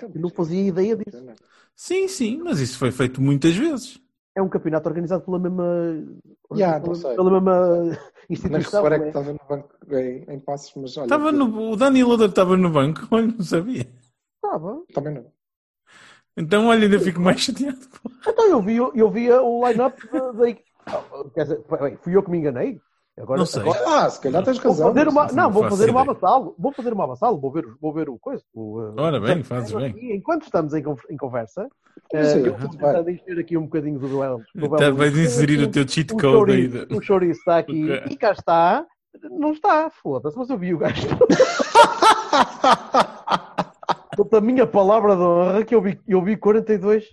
[0.00, 1.26] Eu não fazia ideia disso.
[1.74, 4.00] Sim, sim, mas isso foi feito muitas vezes.
[4.34, 5.64] É um campeonato organizado pela mesma,
[6.54, 7.16] Já, pela, não sei.
[7.16, 8.00] pela mesma Mas
[8.30, 8.78] instituição.
[8.78, 11.06] agora é que estava no banco em, em passos, mas olha.
[11.06, 13.86] Estava no, o Dani Loader estava no banco, olha, não sabia.
[14.36, 14.82] Estava.
[14.94, 15.37] Também não.
[16.38, 17.78] Então, olha, ainda fico mais chateado.
[18.26, 20.32] Então eu vi, eu vi o line-up da-.
[21.34, 21.60] Quer dizer,
[22.02, 22.80] fui eu que me enganei.
[23.20, 23.62] Agora, Não sei.
[23.62, 24.88] agora- Ah, se calhar tens Vou razão.
[24.94, 26.54] fazer uma, Não vou fazer uma avassalo.
[26.56, 27.40] Vou fazer uma avassalo.
[27.40, 28.44] Vou ver, o- vou ver o coisa.
[28.54, 29.92] O, uh, Ora bem, fazes bem.
[29.98, 31.66] E enquanto estamos em, con- em conversa,
[32.12, 34.40] Sim, uh, eu vou tentando encher aqui um bocadinho do duelo.
[35.10, 36.70] de inserir o teu cheat code aí.
[36.70, 38.86] chouriço, da- o chouriço está aqui e cá está.
[39.32, 41.08] Não está, foda-se, mas eu vi o gajo.
[44.18, 47.04] Dou-te a minha palavra de honra que eu vi, eu vi 42.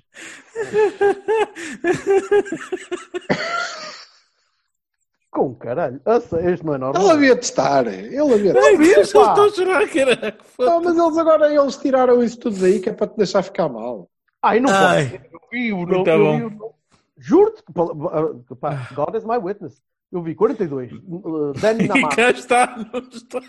[5.31, 5.99] Com caralho.
[6.05, 6.17] Ah,
[6.49, 7.01] Este não é normal.
[7.03, 7.85] Ele havia de estar.
[7.87, 8.77] Ele havia de estar.
[8.77, 10.37] Deus, eu estou a chorar, caraca.
[10.57, 13.67] Não, mas eles agora eles tiraram isso tudo daí que é para te deixar ficar
[13.67, 14.09] mal.
[14.41, 15.09] Ai, não Ai.
[15.09, 15.25] pode.
[15.33, 16.37] Eu vi o Muito eu bom.
[16.37, 16.75] vi o-
[17.17, 19.81] Juro-te que pá, God is my witness.
[20.11, 20.91] Eu vi 42.
[20.93, 23.41] Uh, Danny E Namaz, cá está, não está.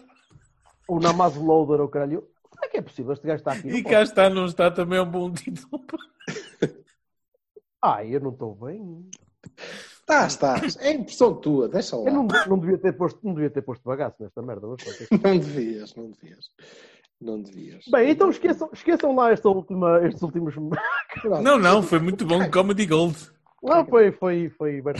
[0.89, 2.25] o Namaz Loader, o caralho.
[2.51, 3.13] Como é que é possível?
[3.13, 3.69] Este gajo está aqui.
[3.69, 5.85] E cá está, não está também é um bom título.
[7.83, 9.09] Ai, eu não estou bem.
[10.01, 10.77] Estás, estás.
[10.79, 12.09] É impressão tua, deixa lá.
[12.09, 14.67] Eu não, não, devia ter posto, não devia ter posto bagaço nesta merda.
[14.67, 15.21] Mas.
[15.23, 16.51] Não devias, não devias.
[17.21, 17.85] Não devias.
[17.91, 20.55] Bem, então esqueçam, esqueçam lá esta última, estes últimos.
[21.43, 22.51] Não, não, foi muito bom.
[22.51, 23.17] Comedy Gold.
[23.63, 24.95] Não, foi, foi, foi bem.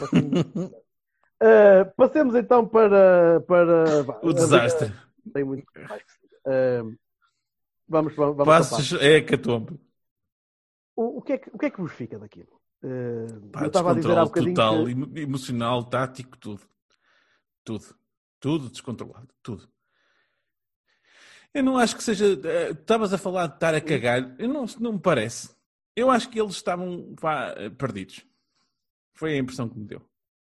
[1.43, 4.93] Uh, passemos então para, para O desastre.
[5.33, 6.03] Tem muito mais.
[6.47, 6.97] Uh,
[7.89, 9.79] vamos, vamos, vamos Passos é Catombe.
[10.95, 12.61] O, o, que é que, o que é que vos fica daquilo?
[12.83, 16.63] Uh, Pá, eu estava a dizer há um total, que- emo- emocional, tático, tudo.
[17.65, 17.85] Tudo.
[18.41, 19.29] Tudo descontrolado.
[19.43, 19.69] Tudo.
[21.53, 22.27] Eu não acho que seja.
[22.45, 24.35] eh, Estavas a falar de estar a cagar.
[24.39, 25.55] Eu não, não me parece.
[25.95, 28.25] Eu acho que eles estavam pá, eh, perdidos.
[29.15, 30.03] Foi a impressão que me deu.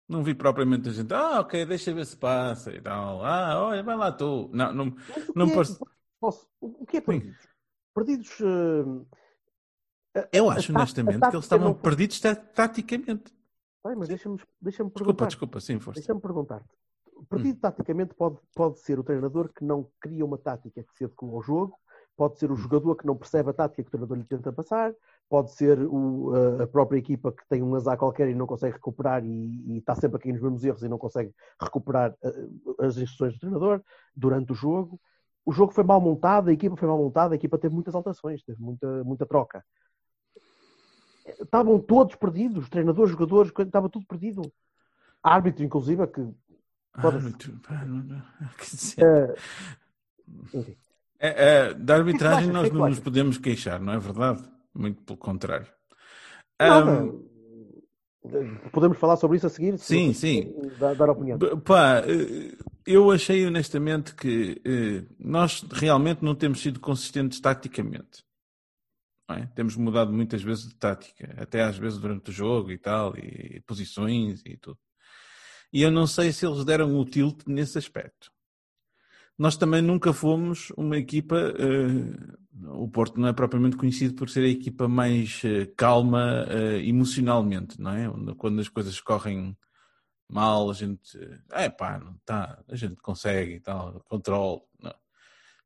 [0.07, 1.13] Não vi propriamente a gente.
[1.13, 3.23] Ah, ok, deixa ver se passa e tal.
[3.23, 4.49] Ah, olha, vai lá tu.
[4.53, 4.95] Não, não,
[5.35, 5.53] não é-
[6.19, 7.47] posso- o que é perdidos?
[7.93, 8.39] Perdidos.
[8.39, 9.05] uh,
[10.31, 13.33] Eu acho honestamente que eles estavam não- perdidos ta- taticamente.
[13.85, 15.25] Ai, mas deixa-me deixa Desculpa, perguntar.
[15.27, 15.99] desculpa, sim, força.
[15.99, 16.67] Deixa-me perguntar-te.
[17.29, 21.25] Perdido taticamente pode, pode ser o treinador que não cria uma tática que se adequa
[21.25, 21.77] ao jogo,
[22.15, 24.93] pode ser o jogador que não percebe a tática que o treinador lhe tenta passar,
[25.29, 29.23] pode ser o- a- própria equipa que tem um azar qualquer e não consegue recuperar
[29.25, 32.47] e, e está sempre a cair nos mesmos erros e não consegue recuperar eh,
[32.79, 33.81] as instruções do treinador
[34.15, 34.99] durante o jogo.
[35.49, 38.43] O jogo foi mal montado, a equipa foi mal montada, a equipa teve muitas alterações,
[38.43, 39.65] teve muita, muita troca.
[41.25, 44.43] Estavam todos perdidos, treinadores, jogadores, estava tudo perdido.
[45.23, 48.21] Árbitro, inclusive, que muito- pá, não- não-
[48.59, 49.35] quer dizer,
[50.53, 50.77] enfim.
[51.19, 51.29] É,
[51.69, 52.45] é, da arbitragem achas?
[52.49, 54.47] O que nós é que tu não nos podemos queixar, não é verdade?
[54.71, 55.65] Muito pelo contrário.
[56.59, 57.23] Ahm,
[58.71, 59.79] Podemos falar sobre isso a seguir?
[59.79, 60.53] se Sim, sim.
[60.77, 61.39] Dar, dar opinião.
[61.61, 68.23] pá, eh, eu achei honestamente que eh, nós realmente não temos sido consistentes taticamente.
[69.29, 69.45] é?
[69.55, 73.61] Temos mudado muitas vezes de tática, até às vezes durante o jogo e tal, e
[73.67, 74.79] posições e tudo.
[75.71, 78.31] E eu não sei se eles deram o tilt nesse aspecto.
[79.37, 81.37] Nós também nunca fomos uma equipa.
[81.37, 86.85] eh, o Porto não é propriamente conhecido por ser a equipa mais eh, calma eh,
[86.85, 88.35] emocionalmente, não é?
[88.35, 89.55] Quando as coisas correm
[90.29, 91.17] mal, a gente.
[91.51, 94.61] É pá, não tá, a gente consegue e tal, controle.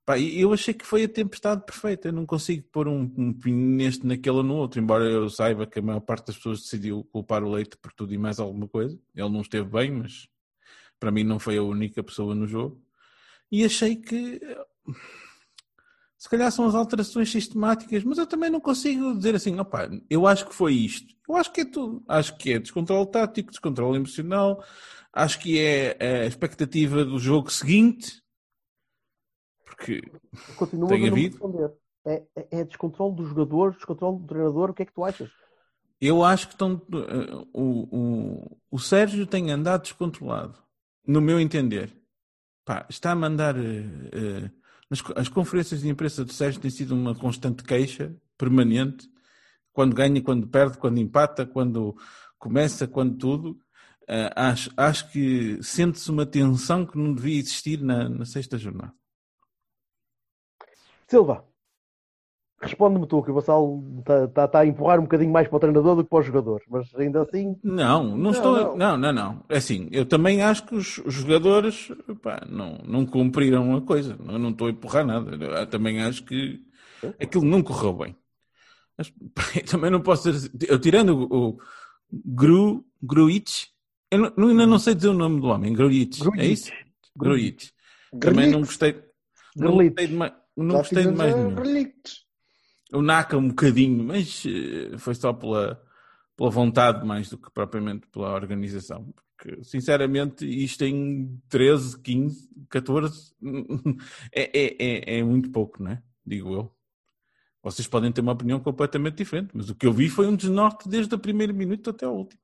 [0.06, 2.10] Pá, eu achei que foi a tempestade perfeita.
[2.10, 5.82] Eu não consigo pôr um, um neste, naquele no outro, embora eu saiba que a
[5.82, 9.00] maior parte das pessoas decidiu culpar o Leite por tudo e mais alguma coisa.
[9.16, 10.28] Ele não esteve bem, mas
[11.00, 12.82] para mim não foi a única pessoa no jogo.
[13.52, 14.66] E achei que eh,
[16.24, 20.26] se calhar são as alterações sistemáticas, mas eu também não consigo dizer assim, opá, eu
[20.26, 21.14] acho que foi isto.
[21.28, 22.02] Eu acho que é tudo.
[22.08, 24.64] Acho que é descontrole tático, descontrole emocional,
[25.12, 28.24] acho que é a expectativa do jogo seguinte,
[29.66, 30.02] porque
[30.56, 31.36] Continua Tem havido?
[31.36, 31.74] responder.
[32.06, 34.70] É, é, é descontrole dos jogadores, descontrole do treinador.
[34.70, 35.30] O que é que tu achas?
[36.02, 40.60] eu acho que estão, eh, o, o, o Sérgio tem andado descontrolado,
[41.08, 41.96] no meu entender.
[42.66, 43.56] Pá, está a mandar.
[43.56, 44.63] nas co-
[45.16, 49.10] as conferências de imprensa do Sérgio têm sido uma constante queixa permanente.
[49.72, 51.96] Quando ganha, quando perde, quando empata, quando
[52.38, 53.60] começa, quando tudo.
[54.08, 58.94] Eh, acho, acho que sente-se uma tensão que não devia existir na, na sexta jornada.
[61.08, 61.48] Silva,
[62.66, 65.60] responde-me tu, que o Vassal está tá, tá a empurrar um bocadinho mais para o
[65.60, 68.56] treinador do que para os jogadores, mas ainda assim, Não, não, Não, estou.
[68.56, 68.78] não.
[68.78, 69.44] Não, não, não.
[69.50, 74.18] É Assim, eu também acho que os, os jogadores pá, não, não cumpriram a coisa.
[74.28, 75.36] Eu não estou a empurrar nada.
[75.36, 76.60] Eu também acho que
[77.22, 78.16] aquilo não correu bem.
[78.98, 80.52] Mas, pá, também não posso dizer.
[80.68, 81.58] Eu tirando o, o
[82.26, 83.66] Gru, Gruitch,
[84.12, 86.72] eu não, não- ainda não sei dizer o nome do homem, Gruitch, é isso?
[87.18, 87.70] Gruitch.
[88.20, 89.02] Também não gostei.
[89.56, 91.56] Não gostei de mais, não gostei de mais nenhum.
[92.94, 95.82] O Naka um bocadinho, mas eh, foi só pela,
[96.38, 99.14] pela vontade mais do que propriamente pela organização.
[99.36, 103.34] Porque, sinceramente, isto em 13, 15, 14
[104.32, 106.04] é, é, é, muito pouco, não é?
[106.26, 106.76] Digo eu.
[107.62, 110.88] Vocês podem ter uma opinião completamente diferente, mas o que eu vi foi um desnorte
[110.88, 112.42] desde o primeiro minuto até ao último.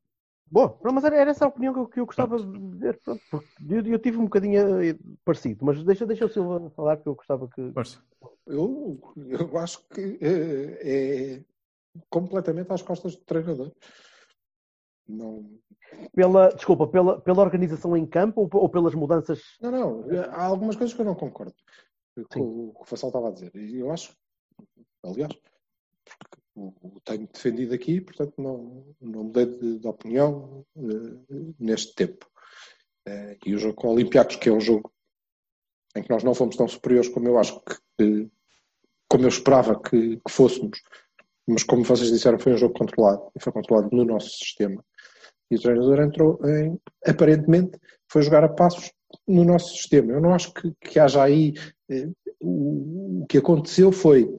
[0.52, 3.00] Não, mas era, era essa a opinião que eu, que eu gostava de dizer.
[3.04, 3.22] Pronto,
[3.70, 7.16] eu, eu tive um bocadinho eh, parecido, mas deixa, deixa o Silva falar que eu
[7.16, 7.72] gostava que.
[8.48, 11.44] Eu, eu acho que eh, é,
[12.10, 13.72] completamente às costas do treinador.
[15.08, 15.44] Não,
[16.14, 19.42] Pela, desculpa, pela, pela organização em campo ou, ou pelas mudanças?
[19.62, 20.06] não, não.
[20.32, 21.56] Há algumas coisas que eu não concordo
[22.30, 23.52] com o que o Fassal estava a dizer.
[23.56, 24.16] E eu acho,
[25.04, 25.34] aliás,
[26.06, 32.30] porque o, tenho defendido aqui, portanto não, não mudei de, de opinião eh, neste tempo.
[33.08, 34.92] Eh, e o jogo com o Olympiacos, que é um jogo
[35.96, 37.60] em que nós não fomos tão superiores como eu acho
[37.98, 38.30] que,
[39.10, 40.82] como eu esperava que, que fôssemos,
[41.48, 44.84] mas como vocês disseram, foi um jogo controlado e foi controlado no nosso sistema.
[45.50, 48.92] E o treinador entrou em, aparentemente, foi jogar a passos
[49.28, 50.12] no nosso sistema.
[50.12, 51.54] Eu não acho que, que haja aí.
[51.90, 54.30] eh, o, o que aconteceu foi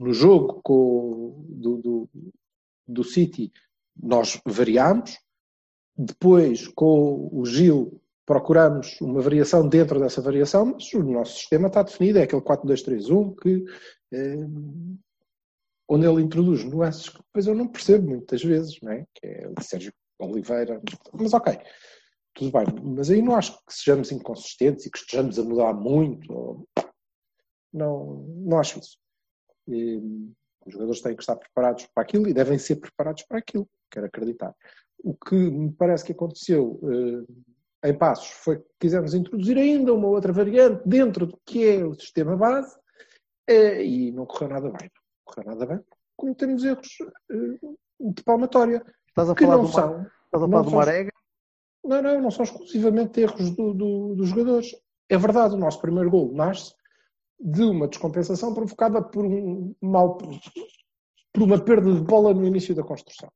[0.00, 2.10] no jogo com, do, do,
[2.88, 3.52] do City,
[3.94, 5.18] nós variámos,
[5.96, 11.82] depois com o Gil procuramos uma variação dentro dessa variação, mas o nosso sistema está
[11.82, 13.64] definido, é aquele 4-2-3-1 que
[14.12, 14.46] eh,
[15.88, 19.04] onde ele introduz nuances que depois eu não percebo muitas vezes, não é?
[19.14, 20.80] que é o Sérgio Oliveira,
[21.12, 21.58] mas ok,
[22.34, 26.32] tudo bem, mas aí não acho que sejamos inconsistentes e que estejamos a mudar muito,
[26.32, 26.68] ou-
[27.72, 28.96] não, não acho isso.
[29.68, 30.00] E,
[30.66, 34.06] os jogadores têm que estar preparados para aquilo e devem ser preparados para aquilo, quero
[34.06, 34.54] acreditar.
[35.02, 36.78] O que me parece que aconteceu
[37.82, 41.82] eh, em Passos foi que quisemos introduzir ainda uma outra variante dentro do que é
[41.84, 42.76] o sistema base
[43.48, 44.90] eh, e não correu nada bem.
[44.90, 45.80] Não correu nada bem.
[46.16, 46.98] Cometemos erros
[47.30, 47.58] eh,
[47.98, 50.06] de palmatória Estás a que falar não do, Mar- são.
[50.26, 51.12] estás a não falar do são- Marega?
[51.82, 54.76] Não, não, não são exclusivamente erros do- do- dos jogadores.
[55.08, 56.74] É verdade, o nosso primeiro gol nasce
[57.40, 60.18] de uma descompensação provocada por um mal,
[61.32, 63.30] por uma perda de bola no início da construção.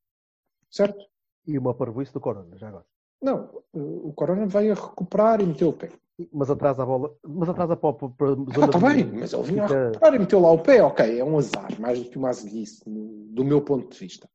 [0.70, 1.04] Certo?
[1.46, 2.84] E uma parvoíce do Corona, já agora.
[3.22, 5.90] Não, o Corona veio a recuperar e meteu o pé.
[6.32, 9.12] Mas atrasa a bola, mas atrasa para, para, para a Ah, zona está de- bem,
[9.18, 11.80] mas ele vinha a fica- recuperar e meteu lá o pé, ok, é um azar,
[11.80, 14.28] mais do que uma azelice, do meu ponto de vista.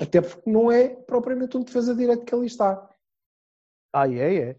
[0.00, 2.88] Até porque não é propriamente um defesa direito que ali está.
[3.92, 4.56] Ah, é, é.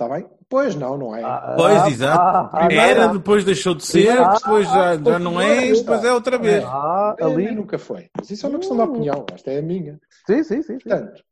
[0.00, 0.26] Está bem?
[0.48, 1.22] Pois não, não é.
[1.22, 2.18] Ah, Pois, ah, exato.
[2.22, 5.80] ah, ah, Era, ah, depois deixou de ser, Ah, depois já, já não é, pois,
[5.80, 6.64] depois é outra vez.
[6.64, 7.54] Ah, É, ali.
[7.54, 8.08] nunca foi.
[8.16, 10.00] Mas isso é uma questão de opinião, esta é a minha.
[10.26, 10.78] Sim, sim, sim.
[10.78, 11.22] Portanto,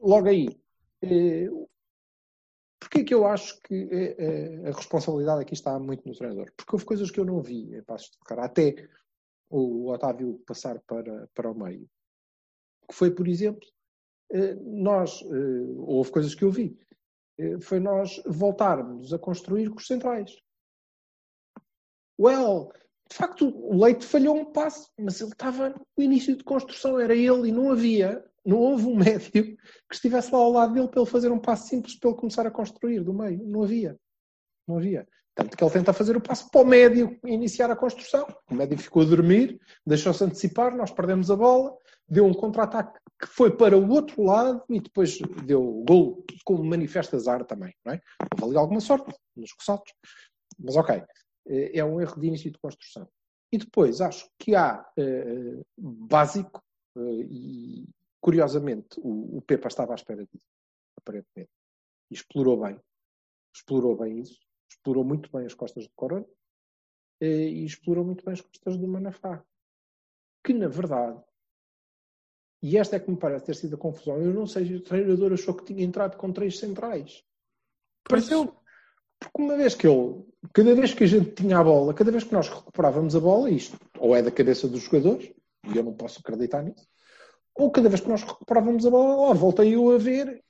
[0.00, 0.58] logo aí,
[1.02, 1.50] eh,
[2.80, 6.50] porquê que eu acho que eh, eh, a responsabilidade aqui está muito no treinador?
[6.56, 8.74] Porque houve coisas que eu não vi em Passos de Ferreira, até
[9.50, 11.86] o Otávio passar para, para o meio.
[12.88, 13.68] Que foi, por exemplo,
[14.32, 16.74] eh, nós, eh, houve coisas que eu vi,
[17.60, 20.36] foi nós voltarmos a construir com os centrais.
[22.18, 22.72] Well,
[23.08, 27.14] de facto, o Leite falhou um passo, mas ele estava no início de construção, era
[27.14, 29.58] ele e não havia, não houve um médio que
[29.92, 32.50] estivesse lá ao lado dele para ele fazer um passo simples para ele começar a
[32.50, 33.46] construir do meio.
[33.46, 33.98] Não havia.
[34.66, 35.06] Não havia.
[35.34, 38.26] Tanto que ele tenta fazer o passo para o médio iniciar a construção.
[38.50, 41.76] O médio ficou a dormir, deixou-se antecipar, nós perdemos a bola,
[42.08, 46.62] deu um contra-ataque que foi para o outro lado e depois deu o gol com
[46.62, 48.00] manifesto azar também, não é?
[48.40, 49.92] Houve alguma sorte nos ressaltos.
[50.58, 51.02] Mas ok,
[51.48, 53.08] eh, é um erro de início de construção.
[53.52, 56.62] E depois acho que há eh, básico,
[56.96, 57.88] eh, e
[58.20, 60.44] curiosamente o, o Pepa estava à espera disso,
[60.98, 61.50] aparentemente,
[62.10, 62.80] e explorou bem,
[63.54, 64.38] explorou bem isso,
[64.70, 66.26] explorou muito bem as costas do Corona
[67.20, 69.42] e explorou muito bem as costas do Manafá.
[70.44, 71.18] Que na verdade
[72.62, 74.20] E esta é que me parece ter sido a confusão.
[74.20, 77.22] Eu não sei se o treinador achou que tinha entrado com três centrais.
[78.08, 78.54] Pareceu.
[79.18, 82.24] Porque uma vez que ele, cada vez que a gente tinha a bola, cada vez
[82.24, 85.32] que nós recuperávamos a bola, isto ou é da cabeça dos jogadores,
[85.72, 86.86] e eu não posso acreditar nisso,
[87.54, 90.42] ou cada vez que nós recuperávamos a bola, ó, voltei eu a ver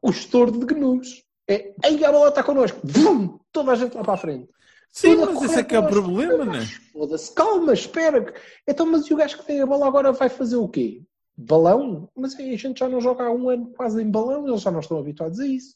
[0.00, 1.24] o estouro de gnus.
[1.48, 3.38] É, aí a bola está connosco, Vum!
[3.50, 4.48] toda a gente lá para a frente.
[4.90, 6.66] Sim, Toda mas esse é que é o problema, né?
[6.92, 8.32] Foda-se, calma, espera.
[8.68, 11.02] Então, mas e o gajo que tem a bola agora vai fazer o quê?
[11.36, 12.08] Balão?
[12.16, 14.70] Mas aí a gente já não joga há um ano quase em balão, eles já
[14.70, 15.74] não estão habituados a isso.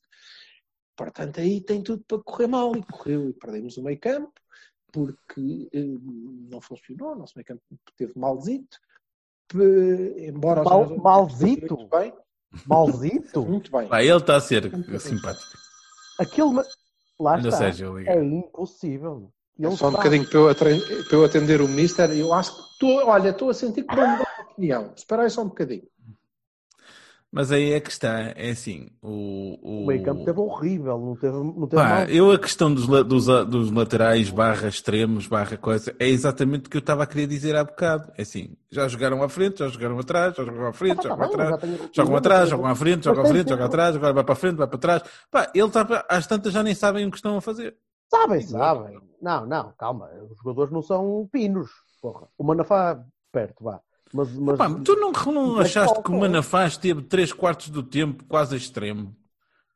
[0.97, 2.75] Portanto, aí tem tudo para correr mal.
[2.77, 4.33] E correu e perdemos o meio campo,
[4.93, 5.85] porque eh,
[6.51, 7.63] não funcionou, o nosso meio campo
[7.97, 8.79] teve malzito.
[10.19, 11.77] Embora Mal- malzito?
[11.77, 12.13] Muito bem,
[12.67, 13.45] Malzito?
[13.45, 13.89] muito bem.
[13.89, 15.53] Pá, ele está a ser simpático.
[16.19, 16.51] Aquele.
[16.51, 16.65] ma-
[17.19, 17.59] Lá Ainda está.
[17.73, 17.87] seja.
[18.07, 19.31] É impossível.
[19.59, 19.97] Ele Só um sabe.
[19.97, 22.11] bocadinho para eu, atre- para eu atender o Mister.
[22.11, 24.93] Eu acho que estou, olha, estou a sentir que vou mudar de opinião.
[24.97, 25.85] Espera aí só um bocadinho.
[27.31, 29.59] Mas aí é que está, é assim, o...
[29.61, 29.83] o...
[29.83, 30.99] O meio campo teve horrível.
[30.99, 32.05] Não teve, não teve Pá, mal.
[32.09, 36.71] eu a questão dos, dos, a- dos laterais barra extremos, barra coisa, é exatamente o
[36.71, 38.11] que eu estava a querer dizer há bocado.
[38.17, 41.61] É assim, já jogaram à frente, já jogaram atrás, já jogaram à frente, jogam atrás,
[41.93, 44.57] jogam atrás, jogam à frente, jogam à frente, jogam atrás, agora vai para a frente,
[44.57, 45.03] vai para trás.
[45.31, 47.77] Pá, ele está, às tantas já nem sabem o que estão a fazer.
[48.09, 48.99] Sabem, sabem.
[49.21, 50.09] Não, não, calma.
[50.31, 51.71] Os jogadores não são pinos.
[52.01, 52.29] Porra.
[52.39, 53.81] O Manafá, perto, vá.
[54.13, 57.83] Mas, mas Pá, tu não, não Mas achaste que o Manafá esteve 3 quartos do
[57.83, 59.15] tempo quase a extremo?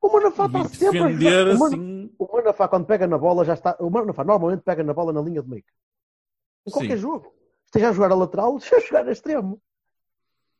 [0.02, 1.66] o Manafá está sempre a defender jogar.
[1.66, 2.10] Assim.
[2.18, 3.76] O Manafá, quando pega na bola, já está.
[3.80, 5.64] O Manafá normalmente pega na bola na linha de meio.
[6.66, 7.02] Em qualquer Sim.
[7.02, 7.32] jogo.
[7.66, 9.60] Esteja a jogar a lateral, esteja a jogar a extremo.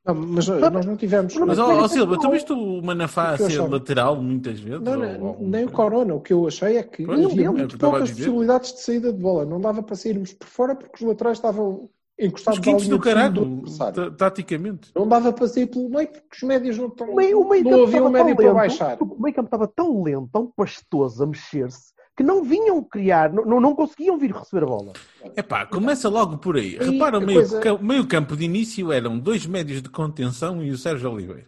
[0.04, 1.34] Não, mas uh, nós não tivemos.
[1.36, 2.30] Mas, Não, ó, não, ó, Silva, tu não.
[2.30, 3.68] viste o Manafá O ser achava?
[3.68, 4.80] lateral muitas vezes?
[4.80, 6.14] Não, não, ou- nem o Corona.
[6.14, 9.18] O que eu achei é que Pois, havia é muito poucas possibilidades de saída de
[9.18, 9.44] bola.
[9.44, 14.90] Não dava para sairmos por fora porque os laterais estavam encostados quintos do ta- taticamente.
[14.94, 17.10] Não dava para sair pelo meio porque os médios não estão.
[17.10, 18.98] O meio, o meio não campo havia um estava médio tão para lento, baixar.
[19.02, 23.60] O meio campo estava tão lento, tão pastoso a mexer-se, que não vinham criar, não,
[23.60, 24.92] não, conseguiam vir receber a bola.
[25.36, 26.74] Epá, começa logo por aí.
[26.74, 30.62] E Repara, o meio, coisa- ca- meio campo de início eram dois médios de contenção
[30.62, 31.46] e o Sérgio Oliveira.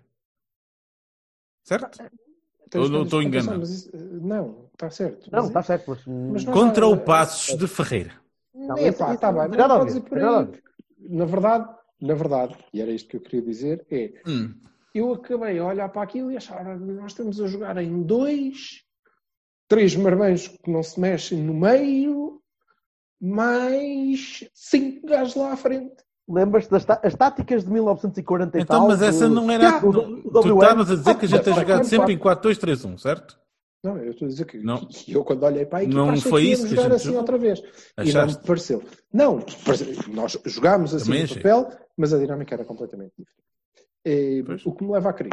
[1.65, 1.99] Certo?
[2.71, 3.63] Tens Ou não estou enganado?
[3.63, 5.29] isso- Não, está certo.
[5.31, 6.07] Não, está certo, mas.
[6.07, 8.22] Mas não- Contra o é- Passos de Ferreira.
[8.55, 10.61] Não, É isso- pá, isso está não bem, não ver, ir por aí.
[10.99, 11.69] Na verdade,
[12.01, 14.55] na verdade, e era isto que eu queria dizer, é Hum.
[14.95, 18.85] eu acabei a olhar para aquilo e achar "Ora, nós estamos a jogar em dois,
[19.69, 22.41] três marmães que não se mexem no meio,
[23.21, 25.95] mais cinco gajos lá à frente.
[26.29, 28.89] Lembras-te das tá- as táticas de 1940 e Então, tal?
[28.89, 29.85] mas essa do- não era.
[29.85, 29.93] o-
[30.43, 32.23] tu estavas a dizer que a gente tem Ah, jogado sempre em pá.
[32.23, 33.39] 4-2-3-1, certo?
[33.83, 34.87] Não, eu estou a dizer que Não.
[34.87, 37.21] que eu quando olhei para a equipa Não achei foi que isso jogar assim jogou?
[37.21, 37.59] outra vez.
[37.61, 37.65] E
[38.13, 38.41] não Achaste?
[38.41, 38.85] me pareceu.
[39.13, 39.39] Não,
[40.15, 43.43] nós jogámos assim Também no papel, mas a dinâmica era completamente diferente.
[44.05, 45.31] Eh, o que me leva a crer,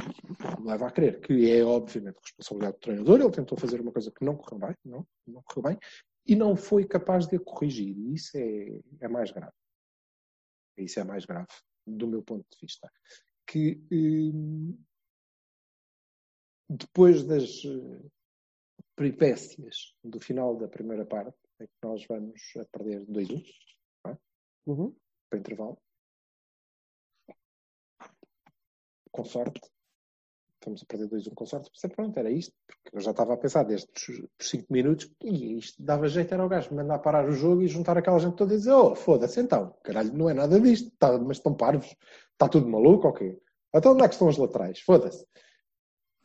[0.59, 4.11] me leva a crer que é obviamente responsabilidade do treinador, ele tentou fazer uma coisa
[4.11, 5.79] que não correu bem, não, não correu bem,
[6.25, 7.95] e não foi capaz de a corrigir.
[7.97, 9.53] E isso é, é mais grave.
[10.77, 11.47] Isso é mais grave,
[11.85, 12.89] do meu ponto de vista.
[13.47, 14.77] Que hum,
[16.69, 17.63] depois das
[18.99, 23.41] peripécias do final da primeira parte, em que nós vamos a perder 2-1
[24.67, 24.93] Uhum.
[25.29, 25.77] para intervalo,
[29.09, 29.61] com sorte,
[30.55, 33.37] estamos a perder 2-1 com sorte, Pensei, pronto, era isto, porque eu já estava a
[33.37, 37.31] pensar desde os 5 minutos, e isto dava jeito, era o gajo mandar parar o
[37.31, 40.59] jogo e juntar aquela gente toda e dizer, oh, foda-se então, caralho, não é nada
[40.59, 41.95] disto, tá, mas estão parvos,
[42.33, 43.41] está tudo maluco, ok.
[43.73, 44.81] Então onde é que estão os laterais?
[44.81, 45.25] Foda-se.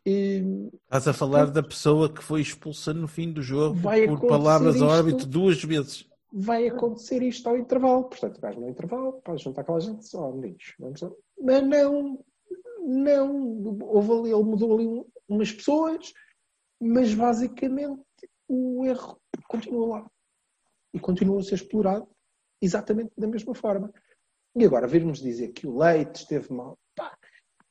[0.06, 4.20] E Estás a falar da pessoa que foi expulsa no fim do jogo Vai por
[4.26, 4.96] palavras ao isto.
[4.98, 6.06] árbitro duas vezes.
[6.32, 8.04] vai acontecer isto ao intervalo.
[8.04, 10.74] Portanto, gajo no intervalo, pode juntar aquela gente só, meninos.
[10.78, 11.10] Vamos lá.
[11.40, 12.24] Mas não,
[12.80, 13.78] não.
[13.82, 16.12] Houve ali, ele mudou ali um- umas pessoas,
[16.80, 18.02] mas basicamente
[18.48, 20.10] o erro continua lá.
[20.92, 22.06] E continua a ser explorado
[22.60, 23.90] exatamente da mesma forma.
[24.56, 26.78] E agora virmos dizer que o Leite esteve mal.
[26.94, 27.16] Pá,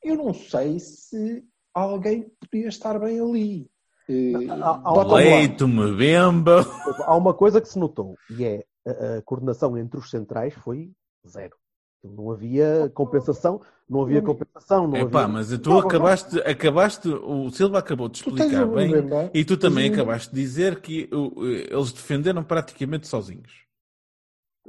[0.02, 3.70] eu não sei se alguém podia estar bem ali.
[4.08, 5.16] Eh, há- há- bota lá.
[5.16, 6.64] Leito-me bemba.
[7.04, 10.90] Há uma coisa que se notou, e é a, a coordenação entre os centrais foi
[11.26, 11.56] zero.
[12.02, 15.32] Não havia compensação, não havia compensação, não Epá, havia...
[15.32, 19.88] mas tu Não, acabaste, acabaste, o Silva acabou de explicar bem Mbemba, e tu também
[19.88, 21.08] o- acabaste de dizer que
[21.70, 23.64] eles defenderam praticamente sozinhos.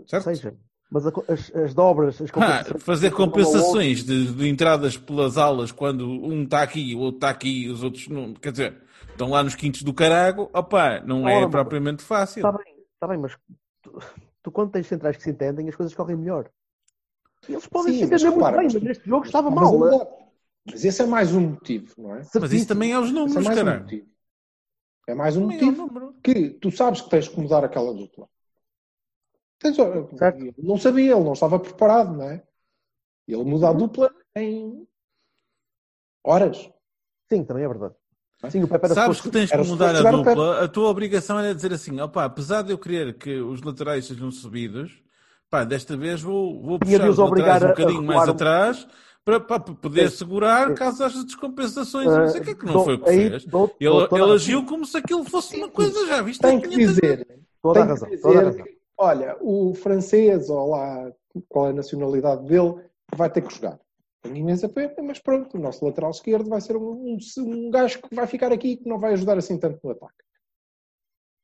[0.08, 0.24] Certo?
[0.24, 0.56] seja,
[0.96, 4.96] mas as, as dobras, as Ah, compensações- fazer um ao outro, compensações de, de entradas
[4.98, 8.34] pelas alas quando um está aqui, o outro está aqui e os outros não.
[8.34, 12.40] Quer dizer, estão lá nos quintos do carago, opá, não Ora, é mas- propriamente fácil.
[12.40, 13.38] Está bem, está bem, mas
[13.82, 14.00] tu,
[14.42, 16.50] tu quando tens centrais que se entendem, as coisas correm melhor.
[17.50, 19.62] Eles podem Sim, se mas entender muito repara, bem, mas- mas neste jogo estava Mas
[19.62, 19.72] mal.
[19.80, 19.92] né?
[19.92, 20.08] mudar.
[20.66, 22.22] Mas esse é mais um motivo, não é?
[22.40, 23.82] Mas isso também é os Esse é números, mais um caralho.
[23.84, 24.08] motivo.
[25.08, 26.16] É mais um Também é motivo número.
[26.24, 28.28] que tu sabes que tens que mudar aquela dupla.
[29.74, 30.40] Certo.
[30.42, 32.44] Ele não sabia, ele não estava preparado, não é?
[33.28, 33.78] Ele muda a Uhum.
[33.78, 34.88] dupla em
[36.24, 36.70] horas.
[37.30, 37.94] Sim, também é verdade.
[38.50, 41.56] Sim, o Pepe era Sabes que tens que mudar a dupla, a tua obrigação era
[41.56, 45.02] dizer assim, opá, apesar de eu querer que os laterais sejam subidos,
[45.50, 48.88] pá, desta vez vou, vou puxar os laterais um bocadinho mais um- atrás
[49.24, 50.18] para, para poder Sim.
[50.18, 50.76] segurar Sim.
[50.76, 52.06] caso haja descompensações.
[52.06, 53.48] não sei o que é que não dou- foi o que aí fez.
[53.80, 56.42] Ele, agiu como se aquilo fosse uma coisa, já viste?
[56.42, 57.02] Tem que 500 vezes.
[57.02, 57.86] dizer, Toda a
[58.22, 58.66] Toda razão.
[58.98, 61.12] Olha, o francês, ou lá,
[61.48, 62.76] qual é a nacionalidade dele,
[63.16, 63.80] vai ter que jogar.
[64.22, 68.02] Tenho imensa pena, mas pronto, o nosso lateral esquerdo vai ser um, um, um gajo
[68.02, 70.24] que vai ficar aqui e que não vai ajudar assim tanto no ataque.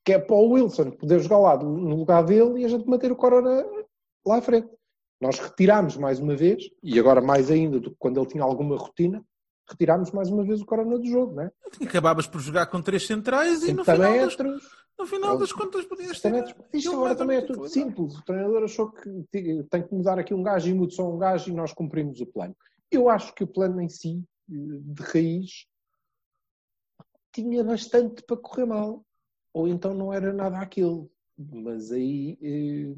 [0.04, 3.12] Que é para o Wilson poder jogar lá no lugar dele e a gente manter
[3.12, 3.64] o Corona
[4.26, 4.70] lá à frente.
[5.22, 8.76] Nós retirámos mais uma vez, e agora mais ainda do que quando ele tinha alguma
[8.76, 9.24] rotina,
[9.68, 11.52] retirámos mais uma vez o Corona do jogo, não é?
[11.84, 14.38] Acabavas por jogar com três centrais e no final, das,
[15.00, 16.56] no final das contas podias ter.
[16.74, 18.18] Isto, agora também é tudo simples.
[18.18, 19.10] O treinador achou que
[19.70, 22.26] tem que mudar aqui um gajo e muda só um gajo e nós cumprimos o
[22.26, 22.56] plano.
[22.90, 25.66] Eu acho que o plano em si, de raiz,
[27.32, 29.06] tinha bastante para correr mal.
[29.54, 31.10] Ou então não era nada aquilo.
[31.38, 32.38] Mas aí.
[32.42, 32.94] eh,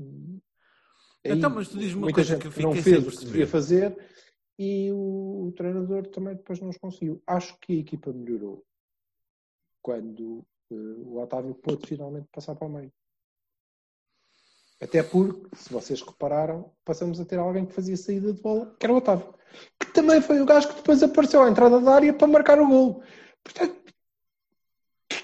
[1.32, 3.96] aí Então, mas tu diz-me uma coisa que eu não fez o que devia fazer
[4.58, 7.22] e o, o treinador também depois não os conseguiu.
[7.26, 8.64] Acho que a equipa melhorou
[9.82, 12.92] quando eh, o Otávio pôde finalmente passar para o meio.
[14.82, 18.86] Até porque, se vocês repararam, passamos a ter alguém que fazia saída de bola, que
[18.86, 19.34] era o Otávio.
[19.80, 22.68] Que também foi o gajo que depois apareceu à entrada da área para marcar o
[22.68, 23.04] gol.
[23.44, 23.83] Portanto,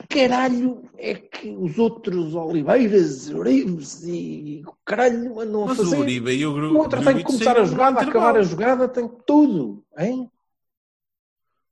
[0.10, 5.98] caralho é que os outros Oliveiras, Urives e o caralho andam a Mas o fazer?
[6.00, 9.08] Uribe e o Gru- O outro tem que começar a jogada, acabar a jogada, tem
[9.26, 9.86] tudo.
[9.98, 10.30] Hein?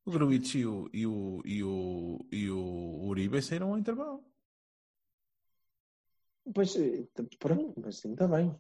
[0.05, 4.23] O Gruitch e o, e o, e o, e o Uribe saíram ao intervalo.
[6.53, 7.03] Pois, eh,
[7.39, 8.55] pronto, mas ainda bem.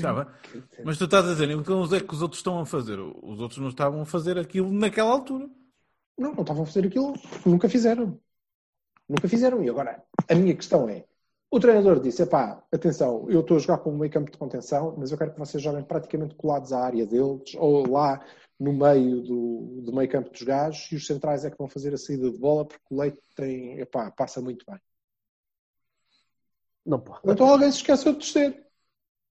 [0.00, 0.28] Sabe?
[0.84, 2.98] Mas tu estás a dizer, então o que é que os outros estão a fazer?
[2.98, 5.48] Os outros não estavam a fazer aquilo naquela altura.
[6.16, 7.14] Não, não estavam a fazer aquilo
[7.46, 8.18] nunca fizeram.
[9.08, 9.62] Nunca fizeram.
[9.62, 11.04] E agora, a minha questão é:
[11.50, 14.94] o treinador disse, epá, atenção, eu estou a jogar com um meio campo de contenção,
[14.98, 18.22] mas eu quero que vocês joguem praticamente colados à área deles, ou lá
[18.60, 21.94] no meio do, do meio campo dos gajos, e os centrais é que vão fazer
[21.94, 24.78] a saída de bola, porque o Leite tem, epá, passa muito bem.
[26.84, 27.20] Não pode.
[27.24, 28.66] Então alguém se esqueceu de descer.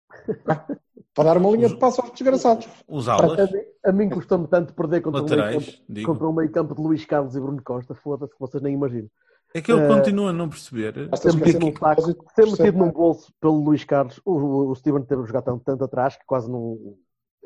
[1.14, 2.68] Para dar uma linha de passo aos desgraçados.
[2.88, 6.12] Os A, aulas, mim- a mim custou-me tanto perder contra um, meio laterais, campo, digo.
[6.12, 7.96] contra um meio campo de Luís Carlos e Bruno Costa.
[7.96, 9.10] Foda-se que vocês nem imaginam.
[9.54, 10.98] É que ele Eh, continua a não perceber.
[10.98, 14.20] Esquecer metido um num saco, bolso pelo Luís Carlos.
[14.26, 16.78] O, o Steven teve a jogar tanto, tanto atrás que quase não.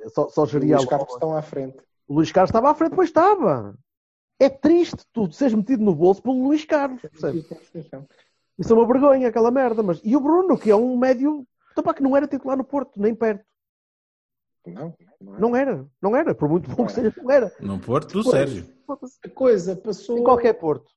[0.07, 1.17] Só, só geria Os a carros bola.
[1.17, 1.77] estão à frente.
[2.07, 3.75] O Luís Carlos estava à frente, pois estava.
[4.39, 7.01] É triste tu seres metido no bolso pelo Luís Carlos.
[7.01, 7.45] percebes?
[8.57, 9.83] Isso é uma vergonha, aquela merda.
[9.83, 10.01] Mas...
[10.03, 12.99] E o Bruno, que é um médio então, pá, que não era titular no Porto,
[12.99, 13.45] nem perto.
[14.67, 15.39] Não, não é.
[15.39, 16.35] Não era, não era.
[16.35, 17.51] Por muito bom Não que seja, não era.
[17.59, 18.29] No Porto do.
[18.29, 18.67] Sérgio.
[19.25, 20.17] A coisa passou.
[20.19, 20.91] Em qualquer Porto.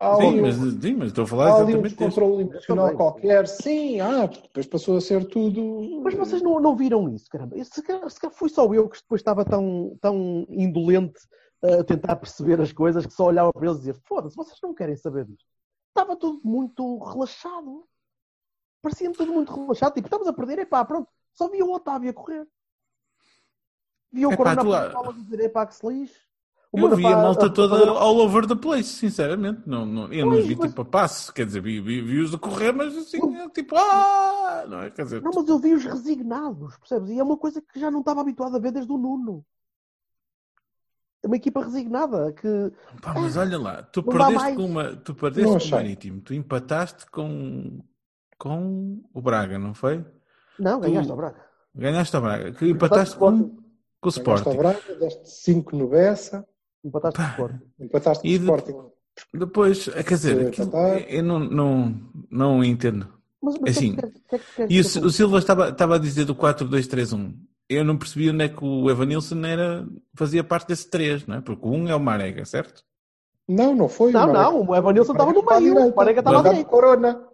[0.00, 1.96] Há Sim mas, um, sim, mas estou a há falar um exatamente disso.
[1.96, 3.48] descontrole emocional qualquer.
[3.48, 6.00] Sim, ah, depois passou a ser tudo.
[6.02, 7.56] Mas vocês não, não viram isso, caramba.
[7.64, 11.18] Se calhar, se calhar fui só eu que depois estava tão, tão indolente
[11.62, 14.72] a tentar perceber as coisas que só olhava para eles e dizia: Foda-se, vocês não
[14.72, 15.44] querem saber disto.
[15.88, 17.84] Estava tudo muito relaxado.
[18.80, 19.94] Parecia-me tudo muito relaxado.
[19.94, 21.08] Tipo, estamos a perder, epá, pronto.
[21.34, 22.46] Só via o Otávio a correr.
[24.12, 24.36] Via o
[24.92, 26.27] bola a dizer, epá, que se lixe.
[26.70, 29.62] O Eu vi a malta a- toda fazer- all over the place, sinceramente.
[29.66, 32.34] Não, não, eu não Pois, vi mas- tipo a passe, quer dizer, vi- vi- vi-os
[32.34, 34.90] a correr, mas assim, é tipo, ah, não é?
[34.90, 37.10] Quer dizer, Não, mas eu vi-os resignados, percebes?
[37.10, 39.42] E é uma coisa que já não estava habituado a ver desde o Nuno.
[41.22, 42.70] É uma equipa resignada que
[43.02, 45.70] pá, mas olha lá, tu Não perdeste com uma, tu Não perdeste com o.
[45.78, 47.80] Marítimo, tu empataste com,
[48.38, 50.04] com o Braga, não foi?
[50.58, 51.44] não, ganhaste Tu- ao Braga.
[51.74, 53.62] Ganhaste ao Braga, que Empataste empataste com o
[54.00, 54.44] com, Sporting.
[54.44, 54.96] com o Ganhaste ao Sporting.
[54.98, 56.46] Braga, deste 5 no Bessa,
[56.84, 57.26] Empataste com o.
[57.28, 57.60] Sporting.
[57.80, 58.74] empataste com o de- Sporting.
[59.34, 60.98] Depois, eh, quer dizer, empatar.
[61.08, 62.00] eu não, não,
[62.30, 63.08] não entendo.
[63.42, 65.68] Mas, mas Assim, o que é que- o que é E o, o Silva estava,
[65.70, 67.34] estava a dizer do 4-2-3-1.
[67.68, 71.40] Eu não percebi onde é que o Evanilson era, fazia parte desse 3, não é?
[71.40, 72.82] Porque o 1 é o Marega, certo?
[73.46, 74.12] Não, não foi.
[74.12, 76.68] Não, o não, o Evanilson estava no meio, o Marega estava direita.
[76.70, 77.24] Corona.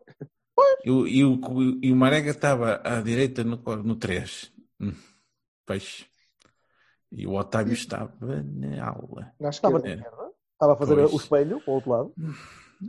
[0.84, 1.40] E o, e o,
[1.82, 4.52] e o Marega estava à direita no, no 3.
[4.80, 4.92] Hum,
[5.66, 6.06] Peixe.
[7.16, 9.32] E o Otávio estava na aula.
[9.40, 10.30] Na Estava de esquerda.
[10.52, 11.12] Estava a fazer Pois.
[11.12, 12.14] o espelho para o outro lado.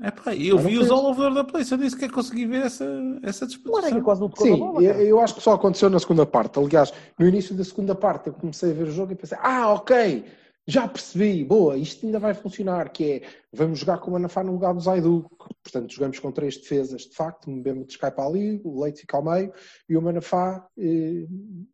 [0.02, 2.86] É pá, eu vi os all over the place, eu disse que consegui ver essa,
[3.24, 4.02] essa disposição.
[4.02, 4.84] quase não tocou Sim, bola.
[4.84, 6.60] eu, acho que só aconteceu na segunda parte.
[6.60, 9.74] Aliás, no início da segunda parte eu comecei a ver o jogo e pensei, ah,
[9.74, 10.26] ok,
[10.68, 13.22] já percebi, boa, isto ainda vai funcionar, que é,
[13.54, 15.30] vamos jogar com o Manafá no lugar do Zaidu.
[15.64, 19.16] Portanto, jogamos com três defesas, de facto, o Mbemba descai para ali, o Leite fica
[19.16, 19.54] ao meio,
[19.88, 21.28] e o Manafá, eh,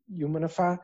[0.09, 0.79] e o Manafá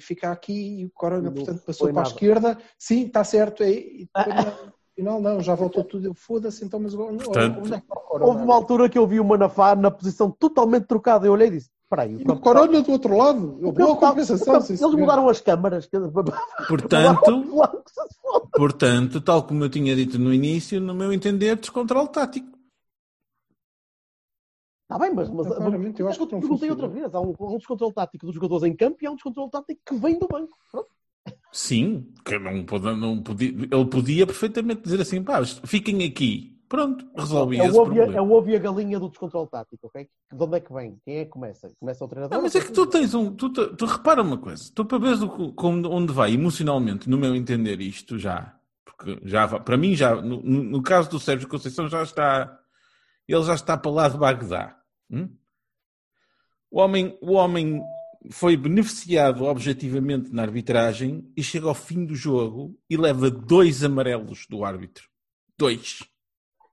[0.00, 2.58] fica aqui, e o Corona, portanto, passou para a esquerda.
[2.78, 6.14] Sim, está certo, é, e depois, não, Afinal, não, já voltou tudo.
[6.14, 8.30] Foda-se, então, mas agora- Portanto, onde é que está o Corona?
[8.32, 11.26] Houve uma altura que eu vi o Manafá na posição totalmente trocada.
[11.26, 13.38] Eu olhei e disse: Espera aí, E o Corona do outro lado.
[13.58, 14.56] está- Boa o campo compensação.
[14.56, 14.96] está- Eles senhor.
[14.96, 15.86] mudaram as câmaras.
[16.66, 17.44] Portanto,
[18.56, 22.55] portanto, tal como eu tinha dito no início, no meu entender, descontrole tático.
[24.86, 26.72] Está bem, mas, mas Claramente, eu acho que perguntei funciona.
[26.74, 27.12] outra vez.
[27.14, 29.94] Há um, um descontrole tático dos jogadores em campo e há um descontrole tático que
[29.96, 30.56] vem do banco.
[30.70, 30.88] Pronto.
[31.52, 36.54] Sim, que não, pode- não podia, ele podia perfeitamente dizer assim, pá, fiquem aqui.
[36.68, 38.12] Pronto, resolvi É esse ovo problema.
[38.16, 40.08] é o ovo e a galinha do descontrole tático, ok?
[40.32, 40.96] De onde é que vem?
[41.04, 41.70] Quem é que começa?
[41.78, 42.36] Começa o treinador?
[42.36, 43.32] Não, mas é que tu tens um.
[43.34, 45.20] Tu, tu, tu repara uma coisa, tu para veres
[45.54, 48.56] como- onde vai emocionalmente, no meu entender, isto já.
[48.84, 52.58] Porque já para mim, já, no- no caso do Sérgio Conceição, já está.
[53.28, 54.78] Ele já está para lá de Bagdá.
[55.10, 55.36] hum?
[56.70, 57.82] O, homem, o homem
[58.30, 64.46] foi beneficiado objetivamente na arbitragem e chega ao fim do jogo e leva dois amarelos
[64.48, 65.08] do árbitro.
[65.58, 66.00] Dois.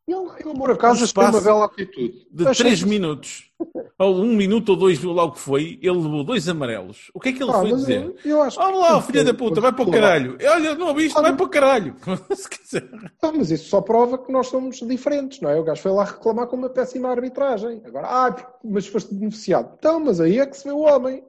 [0.06, 0.62] Ele reclamou.
[0.64, 2.28] Por acaso, Um achei uma bela atitude.
[2.30, 3.50] de Achei três que- minutos,
[3.98, 7.10] ou um minuto ou dois, lá o que foi, ele levou dois amarelos.
[7.14, 8.04] O que é que ele Ah, foi dizer?
[8.04, 10.38] eu- eu acho Olha lá, filha da puta, vai para o caralho.
[10.42, 11.96] Olha, não ouviste, vai para o caralho.
[12.36, 12.90] Se quiser.
[13.22, 15.58] Ah, mas isso só prova que nós somos diferentes, não é?
[15.58, 17.82] O gajo foi lá reclamar com uma péssima arbitragem.
[17.86, 19.74] Agora, ah, mas foste beneficiado.
[19.80, 21.24] Então, mas aí é que se vê o homem.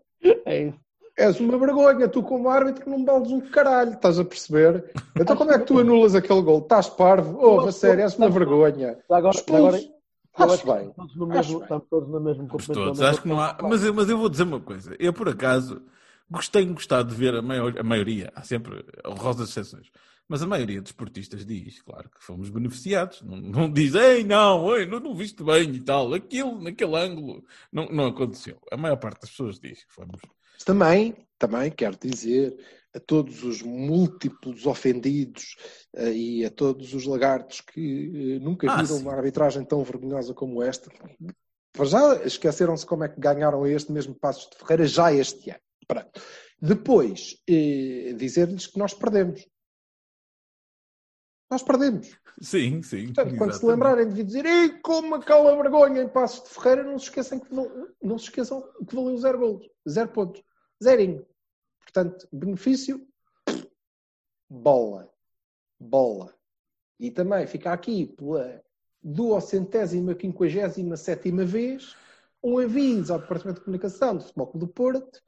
[0.47, 0.84] É isso.
[1.17, 4.93] És uma vergonha, tu como árbitro não vales um caralho, estás a perceber?
[5.15, 6.59] Então como é que tu anulas aquele gol?
[6.59, 7.39] Estás parvo?
[7.41, 8.99] Oh, a sério, és uma vergonha.
[9.09, 9.77] Agora, agora
[10.37, 10.89] Acho bem.
[10.89, 11.62] estamos todos no mesmo, bem.
[11.62, 12.87] estamos todos no mesmo Mas complemento.
[12.89, 13.57] todos, acho que não há.
[13.62, 14.97] Mas, eu- mas eu vou dizer uma coisa.
[14.99, 15.83] Eu, por acaso,
[16.29, 19.93] gostei gostado de ver a, maior, a maioria, há sempre honrosas exceções,
[20.29, 23.23] mas a maioria dos esportistas diz, claro, que fomos beneficiados.
[23.23, 26.12] Não, não diz, ei, não, ei, não, não viste bem e tal.
[26.12, 28.59] Aquilo, naquele ângulo, não, não aconteceu.
[28.73, 30.21] A maior parte das pessoas diz que fomos.
[30.65, 32.57] Também, também quero dizer
[32.95, 35.57] a todos os múltiplos ofendidos
[35.95, 39.03] eh, e a todos os lagartos que eh, nunca Ah, viram sim.
[39.03, 40.91] uma arbitragem tão vergonhosa como esta.
[41.73, 45.61] Para já esqueceram-se como é que ganharam este mesmo Passos de Ferreira já este ano.
[45.89, 46.21] Pronto.
[46.63, 49.45] Depois, eh, dizer-lhes que nós perdemos.
[51.55, 52.19] Nós perdemos.
[52.41, 53.13] Sim, sim.
[53.13, 53.65] Portanto, quando se exatamente.
[53.65, 57.39] lembrarem de vir dizer Ei, como aquela vergonha em Passos de Ferreira, não se esqueçam
[57.39, 60.43] que, não, não se esqueçam que valeu zero golos, zero pontos,
[60.83, 61.25] zerinho.
[61.79, 63.07] Portanto, benefício,
[64.51, 65.09] bola,
[65.79, 66.35] bola.
[66.99, 68.61] E também fica aqui pela
[69.01, 71.95] duocentésima, quinquagésima sétima vez
[72.43, 75.23] um aviso ao Departamento de Comunicação do Futebol Clube do Porto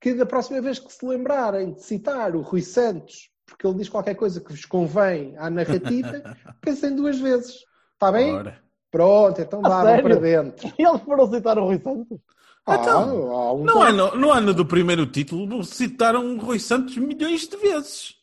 [0.00, 3.88] que da próxima vez que se lembrarem de citar o Rui Santos porque ele diz
[3.88, 6.22] qualquer coisa que vos convém à narrativa,
[6.60, 7.56] pensem duas vezes.
[7.94, 8.32] Está bem?
[8.34, 8.60] Ora.
[8.90, 10.02] Pronto, então A vá, vão sério?
[10.04, 10.72] para dentro.
[10.78, 12.18] E eles foram citar o Rui Santos?
[12.66, 16.96] Ah, Então, há um No ano, no ano do primeiro título, citaram o Rui Santos
[16.96, 18.14] milhões de vezes.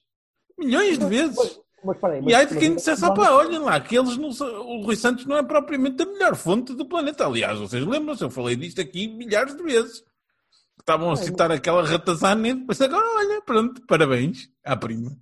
[0.57, 1.59] Milhões de vezes.
[1.83, 2.19] Mas espera aí.
[2.19, 4.47] E mas- aí de quem mas- dissesse, ah, pá, olhem lá, que eles não são-
[4.67, 7.25] o Rui Santos não é propriamente a melhor fonte do planeta.
[7.25, 10.03] Aliás, vocês lembram-se, eu falei disto aqui milhares de vezes.
[10.79, 15.15] Estavam a citar aquela ratazana e depois agora, olha, pronto, parabéns à prima.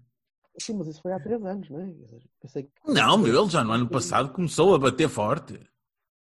[0.60, 2.62] Sim, mas isso foi há três anos, não é?
[2.62, 2.70] Que...
[2.88, 5.60] Não, meu, ele já no ano passado começou a bater forte.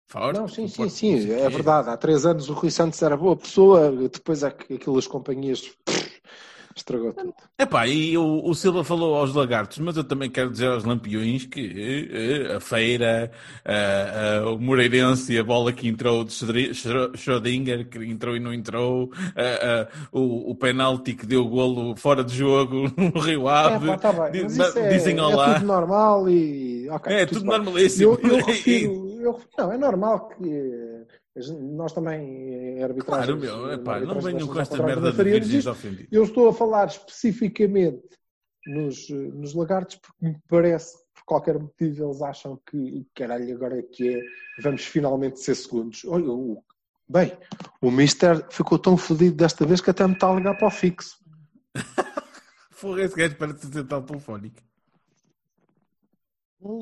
[0.07, 0.39] Forte.
[0.39, 1.89] Não, sim, sim, sim, é verdade.
[1.89, 5.73] Há três anos o Rui Santos era boa pessoa, depois é que aquelas companhias
[6.81, 7.35] estragou tudo.
[7.59, 11.45] Epá, e o, o Silva falou aos lagartos, mas eu também quero dizer aos lampiões
[11.45, 13.31] que eh, eh, a feira,
[13.65, 18.53] eh, o Moreirense, a bola que entrou de Schrö- Schrö- Schrödinger, que entrou e não
[18.55, 19.11] entrou,
[20.11, 23.99] o, o penalti que deu o golo fora de jogo no Rio É, Ave, pá,
[23.99, 24.33] tá bem.
[24.33, 25.55] di- Mas é, dizem é olá.
[25.55, 26.89] tudo normal e.
[26.91, 27.59] ok, É, tudo bem.
[27.59, 28.15] normalíssimo.
[28.15, 31.00] Eu, eu refiro, eu- não, é normal que
[31.37, 33.39] nós também em arbitragem.
[33.39, 36.09] Claro, meu, epá, não venham com esta merda de virgens ofendidas.
[36.11, 38.03] Eu estou a falar especificamente
[38.67, 43.55] nos, eh, nos lagartos porque me parece que por qualquer motivo eles acham que caralho,
[43.55, 44.21] agora é que é,
[44.61, 46.05] vamos finalmente ser segundos.
[46.05, 46.65] Olha, o,
[47.09, 47.37] bem,
[47.81, 50.71] o Mister ficou tão fodido desta vez que até me está a ligar para o
[50.71, 51.17] fixo.
[52.81, 54.61] Porra, esse gajo parece ser tal telefónico.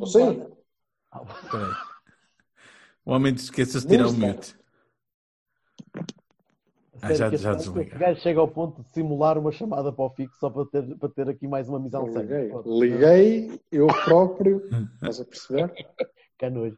[0.07, 0.47] Sim.
[1.13, 1.89] Espera aí.
[3.09, 4.55] O homem esqueça-se de tirar o mute.
[7.01, 7.81] Ah, já- já desliga.
[7.89, 10.95] este gajo chega ao ponto de simular uma chamada para o fixo só para ter,
[10.99, 12.63] para ter aqui mais uma missão Liguei, séria.
[12.67, 14.63] liguei eu próprio,
[14.97, 15.73] estás a perceber?
[16.39, 16.77] Que nojo.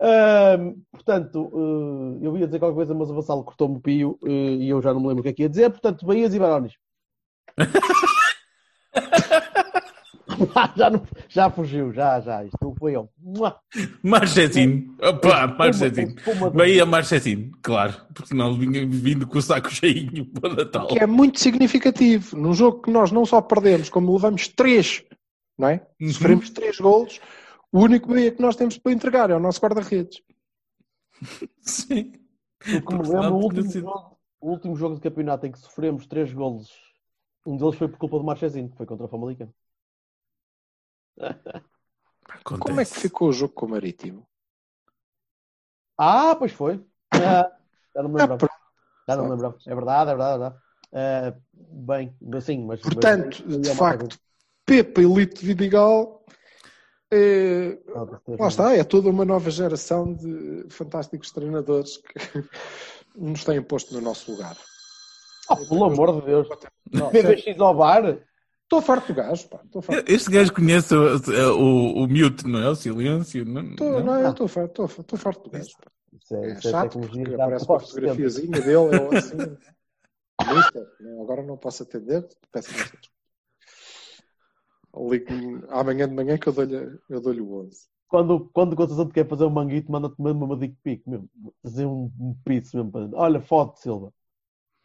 [0.00, 4.28] Ahm, portanto, eh, eu ia dizer qualquer coisa, mas o Vassalo cortou-me o pio eh,
[4.30, 5.70] e eu já não me lembro o que é que ia dizer.
[5.70, 6.74] Portanto, Bahias e Barones.
[10.76, 12.44] já, não- já fugiu, já, já.
[12.44, 13.08] Isto foi eu.
[13.18, 13.58] Mua!
[14.02, 14.94] Marchetinho.
[15.02, 16.14] Opa, Marchetinho.
[16.54, 17.94] Bahia Marchetinho, claro.
[18.14, 20.86] Porque não vinha vindo com o saco cheinho para o Natal.
[20.88, 22.36] Que é muito significativo.
[22.36, 25.04] Num jogo que nós não só perdemos, como levamos três,
[25.58, 25.86] não é?
[26.00, 26.08] Uhum.
[26.10, 27.20] Sofremos três golos.
[27.70, 30.22] O único meio que nós temos para entregar é o nosso guarda-redes.
[31.60, 32.12] Sim.
[32.58, 36.06] Porque me lembro, o último, sido- jogo, o último jogo de campeonato em que sofremos
[36.06, 36.70] três golos,
[37.46, 39.48] um deles foi por culpa do Marchezinho, que foi contra o Famalicão.
[42.28, 42.60] Acontece.
[42.68, 44.26] Como é que ficou o jogo com o Marítimo?
[45.96, 46.84] Ah, pois foi.
[47.14, 47.50] Ah,
[47.94, 48.38] já não me lembrava.
[48.38, 48.54] pronto.
[49.08, 49.58] Já não me lembrava.
[49.66, 50.56] É verdade, é verdade, é verdade.
[50.92, 52.80] Ah, bem, mas sim, mas.
[52.80, 54.18] Portanto, mas- de facto,
[54.64, 56.24] Pepa Elite de Vidigal.
[57.10, 62.14] mas- lá está, é toda uma nova geração de fantásticos treinadores que
[63.16, 64.56] nos têm posto no nosso lugar.
[65.50, 66.48] Oh, pelo amor de Deus.
[67.10, 68.18] PBX ao bar?
[68.68, 69.60] Estou farto do gajo, pá.
[69.64, 70.12] Estou farto.
[70.12, 71.16] Este gajo conhece o,
[71.56, 72.68] o, o mute, não é?
[72.68, 73.42] O silêncio.
[73.46, 74.04] Não, Estou, não?
[74.04, 75.70] não, eu estou farto, estou farto- farto do gajo.
[75.82, 75.90] pá.
[76.12, 77.88] Isso é, É isso é chato, porque aparece uma pós-70.
[77.88, 79.36] fotografiazinha dele, eu assim.
[80.54, 83.08] Mister, não, agora não posso atender, peço desculpa.
[84.96, 87.86] Ligo-me amanhã de manhã que eu dou-lhe eu dou-lhe o 11.
[88.08, 91.28] Quando, quando o Conceição quer fazer um manguito, manda-te mesmo uma dick pic, mesmo.
[91.62, 92.90] Fazer um, um pizza mesmo.
[92.90, 93.08] Para...
[93.14, 94.12] Olha, foto, Silva.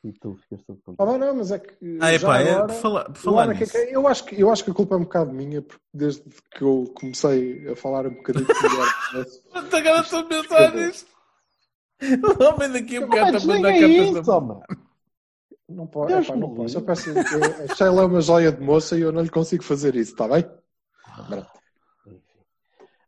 [0.04, 1.10] E tu ficas todo Ah, contente.
[1.12, 1.98] bem, não, mas é que.
[2.02, 3.78] Ah, é já pá, é, agora- por falar, por eu falar acho que- nisso.
[3.78, 6.24] eu, acho que, eu acho que a culpa é um bocado minha, porque desde
[6.54, 8.88] que eu comecei a falar um bocadinho melhor.
[9.54, 11.14] Até agora estou a pensar nisto.
[12.40, 14.64] O homem daqui a um bocado Mas está a mandar cartas da.
[15.70, 16.78] Não pode, Deus epá, não posso.
[16.78, 19.96] Eu peço, a Sheila é uma joia de moça e eu não lhe consigo fazer
[19.96, 20.44] isso, está bem?
[21.30, 21.48] Pronto.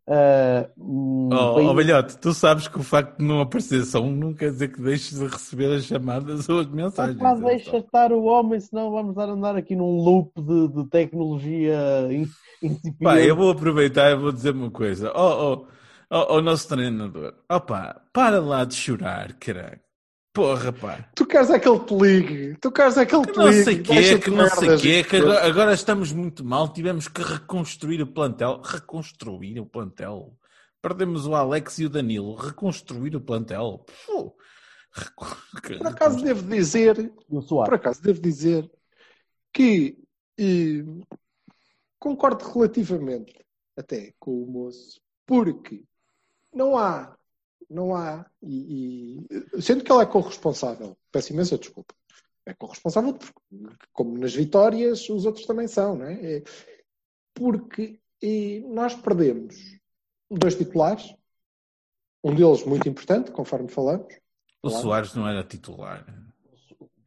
[0.08, 4.34] Hum, Oh, bem- oh, velhote, tu sabes que o facto de não aparecer som não
[4.34, 7.18] quer dizer que deixes de receber as chamadas ou as mensagens.
[7.18, 10.90] Pá, deixa estar o homem, senão vamos dar a andar aqui num loop de, de
[10.90, 11.76] tecnologia
[12.12, 12.28] in-
[12.62, 13.04] incipiente.
[13.04, 15.12] Pá, eu vou aproveitar e vou dizer uma coisa.
[15.16, 15.68] Oh, oh,
[16.12, 17.34] oh, oh, nosso treinador.
[17.50, 19.80] Oh, pá, para lá de chorar, caralho.
[20.36, 21.10] Porra, pá.
[21.16, 23.48] Tu queres é que ele te ligue, tu queres é que ele te Que não
[23.48, 23.64] ligue.
[23.64, 28.02] sei quê, que não sei quê, que agora, agora estamos muito mal, tivemos que reconstruir
[28.02, 28.62] o plantel.
[28.62, 30.38] Reconstruir o plantel.
[30.82, 32.36] Perdemos o Alex e o Danilo.
[32.36, 33.86] Reconstruir o plantel.
[34.06, 34.36] Pô.
[35.78, 38.70] Por acaso devo dizer, E por acaso devo dizer
[39.54, 39.98] que
[40.38, 40.84] eh,
[41.98, 43.34] concordo relativamente
[43.78, 45.84] até com o moço, porque
[46.54, 47.16] não há,
[47.70, 49.26] não há, e,
[49.56, 51.94] e- sendo que ele é corresponsável, peço imensa desculpa,
[52.46, 53.34] é corresponsável porque,
[53.92, 56.38] como nas vitórias, os outros também são, não é?
[56.38, 56.44] É
[57.34, 58.00] porque
[58.70, 59.56] nós perdemos
[60.30, 61.16] dois titulares,
[62.24, 64.14] um deles muito importante, conforme falamos,
[64.64, 64.82] O Claro.
[64.84, 66.04] Soares não era titular.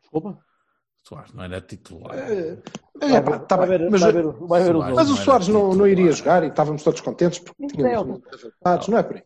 [0.01, 0.29] Desculpa.
[0.31, 2.17] O Soares não era titular.
[2.31, 2.59] Eh,
[3.01, 4.91] é, pá, tá vai ver- mas, vai ver- vai ver os Soares.
[4.91, 4.95] outros.
[4.97, 5.89] mas o Soares não, não titular.
[5.91, 9.25] iria jogar e estávamos todos contentes porque tínhamos é muitos resultados, não é por aí.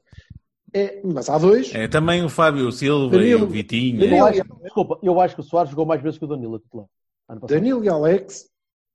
[0.74, 1.74] É, mas há dois.
[1.74, 4.00] É, também o Fábio Silva e Danilo- o Vitinho.
[4.00, 6.58] Danilo- Eu acho, desculpa, eu acho que o Soares jogou mais vezes que o Danilo
[6.58, 6.86] titular.
[7.46, 8.48] Danilo e Alex,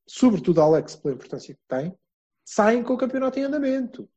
[0.07, 1.93] sobretudo Alex pela importância que tem,
[2.45, 4.07] saem com o campeonato em andamento.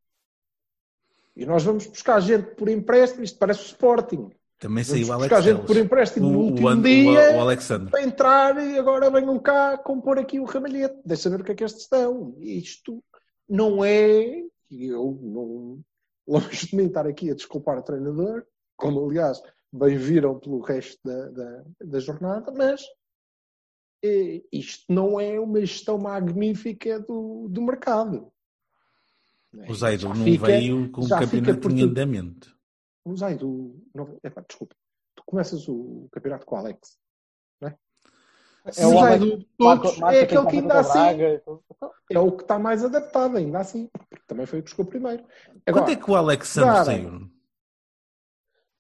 [1.37, 4.31] E nós vamos buscar gente por empréstimo, isto parece o Sporting.
[4.59, 7.37] Também Vamos saiu o Alex buscar gente por empréstimo o, no o, último o- dia
[7.37, 7.91] o Alexandre.
[7.91, 10.97] para entrar e agora venham cá compor aqui o ramalhete.
[11.05, 12.35] Deixa ver o que é que estes estão.
[12.39, 13.03] Isto
[13.49, 14.43] não é.
[14.71, 15.81] e Eu não.
[16.31, 20.99] Longe de mim estar aqui a desculpar o treinador, como aliás bem viram pelo resto
[21.05, 22.85] da, da, da jornada, mas
[24.05, 28.33] eh, isto não é uma gestão magnífica do, do mercado.
[29.69, 32.57] O Zaido não fica- veio com o campeonato em andamento.
[33.05, 33.83] O Zaido.
[33.95, 34.77] Não, epá, desculpa.
[35.17, 36.97] Tu começas o campeonato com o Alex.
[38.67, 38.83] É?
[38.83, 41.09] É o o Alex Zaido de Marca- todos marca é aquele que ainda passa contra
[41.09, 41.43] assim Braga.
[42.11, 43.89] é o que está mais adaptado, ainda assim.
[44.09, 45.23] Porque também foi o que buscou primeiro.
[45.67, 47.23] Agora, Quando é que o Alexandre Cara, saiu?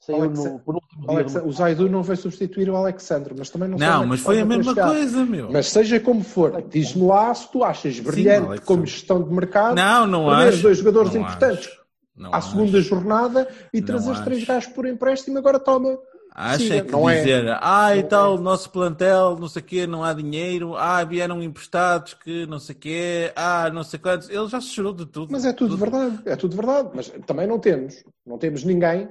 [0.01, 1.11] Saiu Alex- no penúltimo.
[1.11, 4.21] Alex- o Zaidu não vai substituir o Alexandre, mas também não sei Não, é mas
[4.21, 4.91] foi a mesma chegado.
[4.93, 5.51] coisa, meu.
[5.53, 8.65] Mas seja como for, diz-me lá se tu achas brilhante Alexandre.
[8.67, 10.63] como gestão de mercado Não, não acho.
[10.63, 11.81] dois jogadores não importantes acho.
[12.17, 12.51] Não à acho.
[12.51, 15.99] segunda jornada e Não trazeres três gajos por empréstimo agora toma.
[16.41, 17.19] Acha que Não é.
[17.19, 18.39] dizer, ah, e tal, é.
[18.39, 22.59] o nosso plantel, não sei o quê, não há dinheiro, ah, vieram emprestados que não
[22.59, 24.31] sei o quê, ah, não sei quantos.
[24.31, 25.31] Ele já se chorou de tudo.
[25.31, 26.91] Mas é tudo verdade, é tudo verdade.
[26.95, 29.09] Mas também não temos, não temos ninguém,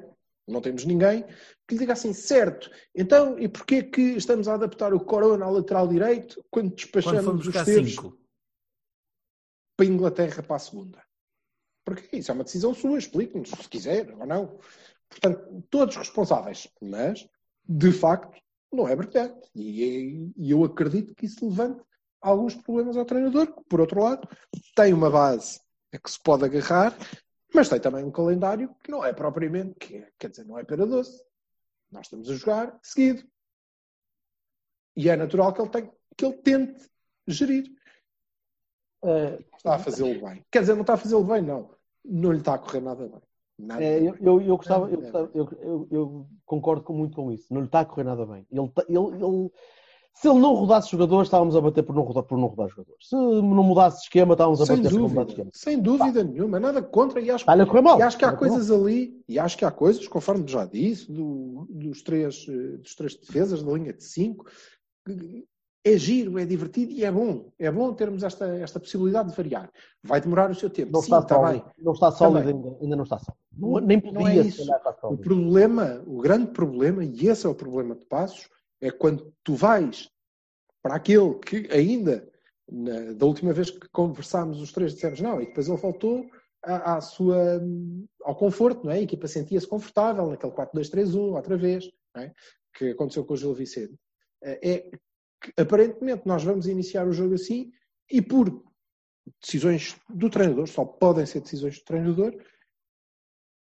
[0.48, 1.24] não temos ninguém
[1.68, 5.54] que lhe diga assim, certo, então e porquê que estamos a adaptar o Corona ao
[5.54, 8.18] lateral direito quando Quando despachamos fomos os cinco.
[9.78, 11.04] para a Inglaterra para a segunda?
[11.86, 12.18] Porquê?
[12.18, 14.60] Isso é uma decisão sua, explique-nos, se quiser ou não.
[15.10, 16.68] Portanto, todos responsáveis.
[16.82, 17.28] Mas,
[17.68, 18.40] de facto,
[18.72, 19.34] não é verdade.
[19.56, 21.84] E, e eu acredito que isso levante
[22.22, 24.28] alguns problemas ao treinador, que, por outro lado,
[24.76, 25.60] tem uma base
[25.94, 26.96] a que se pode agarrar,
[27.54, 30.64] mas tem também um calendário que não é propriamente, que é- quer dizer, não é
[30.64, 31.24] pera doce.
[31.92, 33.28] Nós estamos a jogar seguido.
[34.96, 36.90] E é natural que ele, tenha, que ele tente
[37.28, 37.72] gerir.
[39.04, 40.46] Eh, Está a fazê-lo bem.
[40.52, 41.74] Quer dizer, não está a fazê-lo bem, não.
[42.04, 43.22] Não lhe está a correr nada bem.
[43.60, 47.32] Nada É, eu, eu, eu gostava, eu, gostava- eu, eu- eu concordo com- muito com
[47.32, 47.54] isso.
[47.54, 48.46] Não lhe está a correr nada bem.
[48.52, 49.52] Ele, tá- ele- ele-
[50.14, 53.08] se ele não rodasse jogadores, estávamos a bater por não rodar, por não rodar jogadores.
[53.08, 55.52] Se não mudasse de esquema, estávamos a Sem bater por não mudar de dúvida, esquema.
[55.54, 57.20] sem dúvida nenhuma, nada contra.
[57.22, 58.00] E acho, Está-lhe a correr mal.
[58.00, 61.68] e acho que há coisas ali, e acho que há coisas, conforme já disse, do-
[61.70, 64.46] dos, três, eh, dos três defesas, da linha de cinco,
[65.06, 65.46] que
[65.84, 67.52] é giro, é divertido e é bom.
[67.58, 69.72] É bom termos esta, esta possibilidade de variar.
[70.04, 70.92] Vai demorar o seu tempo.
[70.92, 71.64] Não Sim, está está sólido.
[71.64, 71.74] bem.
[71.86, 73.40] Não está sólido ainda, ainda não está sólido.
[73.58, 74.72] Não- nem Não podia é se isso.
[75.04, 78.50] O problema, o grande problema, e esse é o problema de Passos,
[78.82, 80.10] é quando tu vais
[80.82, 82.28] para aquele que ainda,
[82.70, 86.26] na- da última vez que conversámos, os três dissemos não, e depois ele voltou
[86.64, 87.62] à, à sua,
[88.24, 88.96] ao conforto, não é?
[88.96, 92.34] A equipa sentia-se confortável naquele 4-2-3-1, outra vez, não é?
[92.74, 93.96] que aconteceu com o Gil Vicente.
[94.44, 94.92] É é
[95.42, 97.72] que aparentemente nós vamos iniciar o jogo assim
[98.10, 98.64] e por
[99.42, 102.36] decisões do treinador, só podem ser decisões do treinador,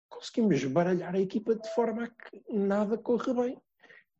[0.09, 3.61] conseguimos baralhar a equipa de forma a que nada corra bem.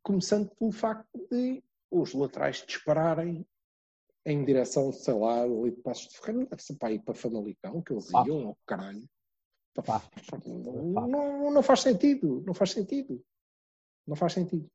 [0.02, 3.46] Começando pelo facto de os laterais dispararem
[4.24, 7.82] em direção, sei lá, ali de Passos de Ferreira, deve ser para ir para Famalicão,
[7.82, 9.08] que eles iam, ao caralho.
[9.84, 10.10] Passos.
[10.44, 13.24] Não, não, não faz sentido, não faz sentido.
[14.06, 14.68] Não faz sentido.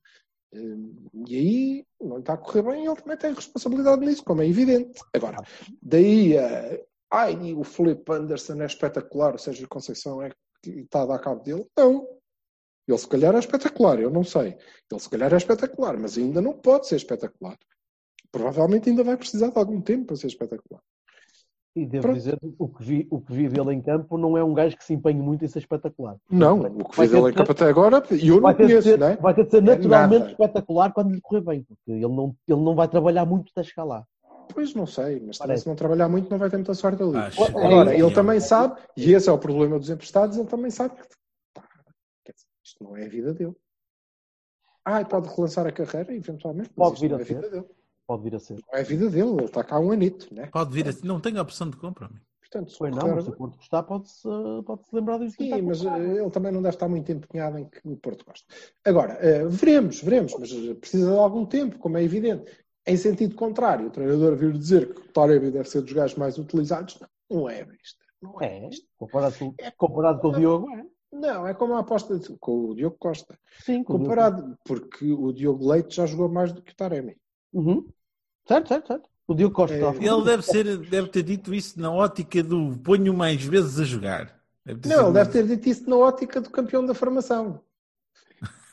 [0.54, 4.48] Hum, E aí não está a correr bem, ele também tem responsabilidade nisso, como é
[4.48, 5.02] evidente.
[5.14, 5.38] Agora,
[5.82, 6.80] daí a.
[7.12, 10.32] Ai, o Felipe Anderson é espetacular, o Sérgio Conceição é
[10.64, 11.66] que está a dar cabo dele.
[11.78, 12.08] Não.
[12.88, 14.58] Ele se calhar é espetacular, eu não sei.
[14.92, 17.58] Ele se calhar é espetacular, mas ainda não pode ser espetacular.
[18.32, 20.82] Provavelmente ainda vai precisar de algum tempo para ser espetacular.
[21.76, 22.16] E devo Pronto.
[22.18, 24.84] dizer, o que, vi, o que vi dele em campo não é um gajo que
[24.84, 26.18] se empenhe muito em ser espetacular.
[26.30, 29.08] Não, o que vi dele em campo até agora, e eu não conheço, ser, não
[29.08, 29.16] é?
[29.18, 30.32] vai ter de ser É naturalmente nada.
[30.32, 33.86] espetacular quando lhe correr bem, porque ele não, ele não vai trabalhar muito até chegar
[33.86, 34.06] lá.
[34.54, 35.64] Pois não sei, mas também Parece.
[35.64, 37.18] se não trabalhar muito não vai ter muita sorte ali.
[37.18, 40.70] Acho Agora, é ele também sabe, e esse é o problema dos emprestados, ele também
[40.70, 41.08] sabe que
[41.56, 41.64] pá,
[42.24, 43.56] quer dizer, isto não é a vida dele.
[44.86, 47.50] Ah, e pode relançar a carreira, eventualmente, mas Pode isto vir a é a vida
[47.50, 47.66] dele.
[48.08, 48.54] Pode vir a ser.
[48.56, 50.48] Não é a vida dele, ele está cá há um anito, né?
[50.52, 51.08] Pode vir assim.
[51.08, 52.06] Não tem opção de compra.
[52.08, 52.22] amigo.
[52.42, 54.28] Portanto, se Foi não, mas se o Porto gostar, pode-se
[54.66, 55.38] pode -se lembrar disso.
[55.38, 58.46] Sim, mas eh, ele também não deve estar muito empenhado em que o Porto gosta.
[58.86, 62.52] Agora, eh, veremos, veremos, mas eh, precisa de algum tempo, como é evidente.
[62.86, 66.38] Em sentido contrário, o treinador vir dizer que o Taremi deve ser dos gajos mais
[66.38, 67.00] utilizados,
[67.32, 68.04] não é besta.
[68.22, 68.86] Não é É, besta.
[68.98, 70.86] comparado com, comparado com o Diogo, é.
[71.12, 73.38] Não, é como a aposta de- com o Diogo Costa.
[73.64, 74.04] Sim, com o Diogo.
[74.10, 77.16] Comparado, porque o Diogo Leite já jogou mais do que o Taremi.
[77.54, 77.88] Uhum.
[78.48, 79.10] Certo, certo, certo.
[79.28, 79.76] O Diogo Costa.
[79.76, 79.80] É.
[79.80, 84.38] Ele deve, ser, deve ter dito isso na ótica do ponho mais vezes a jogar.
[84.66, 87.64] Deve Não, ele deve ter dito isso na ótica do campeão da formação.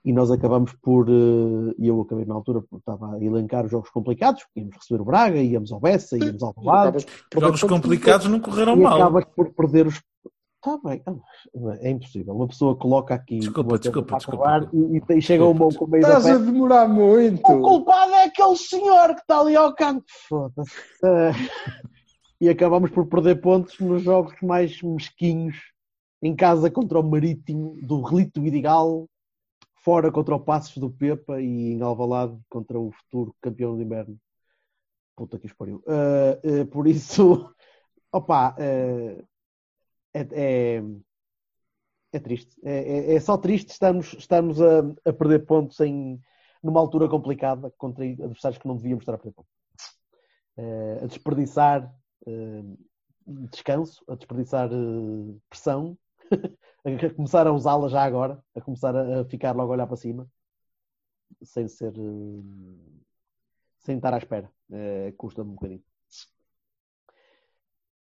[0.07, 3.71] e nós acabamos por, eh, e eu acabei na altura, porque estava a elencar os
[3.71, 7.05] jogos complicados, porque íamos receber o Braga, íamos ao Bessa, íamos ao perder
[7.37, 8.95] Jogos complicados não correram e mal.
[8.95, 10.01] acabas por perder os...
[10.55, 11.03] Está bem,
[11.81, 12.33] é impossível.
[12.33, 14.69] Uma pessoa coloca aqui Desculpa, desculpa, desculpa.
[14.73, 17.39] e, e chega uma mão com o meio Estás a demorar muito.
[17.51, 20.05] O culpado é aquele senhor que está ali ao canto.
[20.27, 20.71] Foda-se.
[21.03, 21.31] Eh,
[22.39, 25.55] E acabamos por perder pontos nos jogos mais mesquinhos.
[26.21, 29.07] Em casa contra o Marítimo do Relito Vidigal,
[29.87, 34.19] fora contra o Passos do Pepa e em Alvalade contra o futuro campeão de inverno.
[35.15, 35.81] Puta que os pariu.
[35.87, 37.55] Uh, uh, por isso,
[38.11, 39.25] opa, uh,
[40.13, 40.83] é, é,
[42.11, 42.59] é triste.
[42.65, 44.79] É, é- é só triste estarmos a,
[45.09, 46.19] a perder pontos em,
[46.61, 49.53] numa altura complicada contra adversários que não devíamos estar a perder pontos.
[51.01, 51.89] A desperdiçar
[53.25, 54.69] descanso, a desperdiçar
[55.49, 55.97] pressão,
[56.95, 60.27] a começar a usá-la já agora, a começar a, ficar logo a olhar para cima,
[61.43, 61.93] sem ser.
[61.97, 62.43] uh,
[63.79, 64.49] sem estar à espera.
[64.69, 65.83] Uh, Custa-me um bocadinho.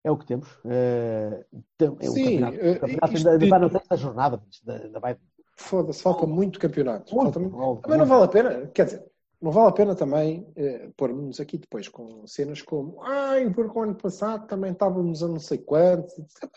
[0.03, 0.47] É o que temos.
[0.57, 1.43] Uh,
[1.77, 4.99] tem- é o Sim, campeonato, eh, o campeonato isto ainda, na dito- sexta jornada, ainda,
[4.99, 5.17] vai.
[5.57, 7.13] Foda-se, falta muito campeonato.
[7.15, 9.05] Muito, Falta muito- muito, Também não vale a pena, quer dizer,
[9.41, 13.81] não vale a pena também eh, pôr-nos aqui depois com cenas como ai, porque o
[13.81, 16.13] ano passado também estávamos a não sei quanto.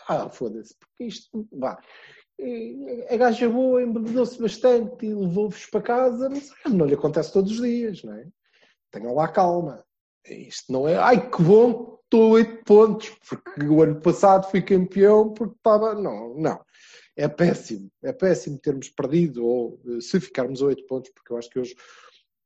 [0.07, 1.79] Ah, foda-se, porque isto, vá.
[3.09, 7.61] A gaja boa embebedou-se bastante e levou-vos para casa, mas não lhe acontece todos os
[7.61, 8.27] dias, não é?
[8.91, 9.83] Tenham lá calma.
[10.25, 14.61] Isto não é, ai que bom, estou a 8 pontos, porque o ano passado fui
[14.61, 15.93] campeão porque estava.
[15.95, 16.63] Não, não.
[17.15, 21.37] É péssimo, é péssimo termos perdido, ou eh, se ficarmos a 8 pontos, porque eu
[21.37, 21.75] acho que hoje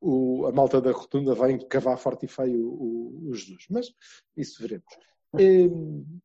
[0.02, 3.66] o- a malta da rotunda vai cavar forte e feio o, o, Jesus.
[3.70, 3.88] Mas
[4.36, 4.86] isso veremos.
[5.40, 6.20] Hum,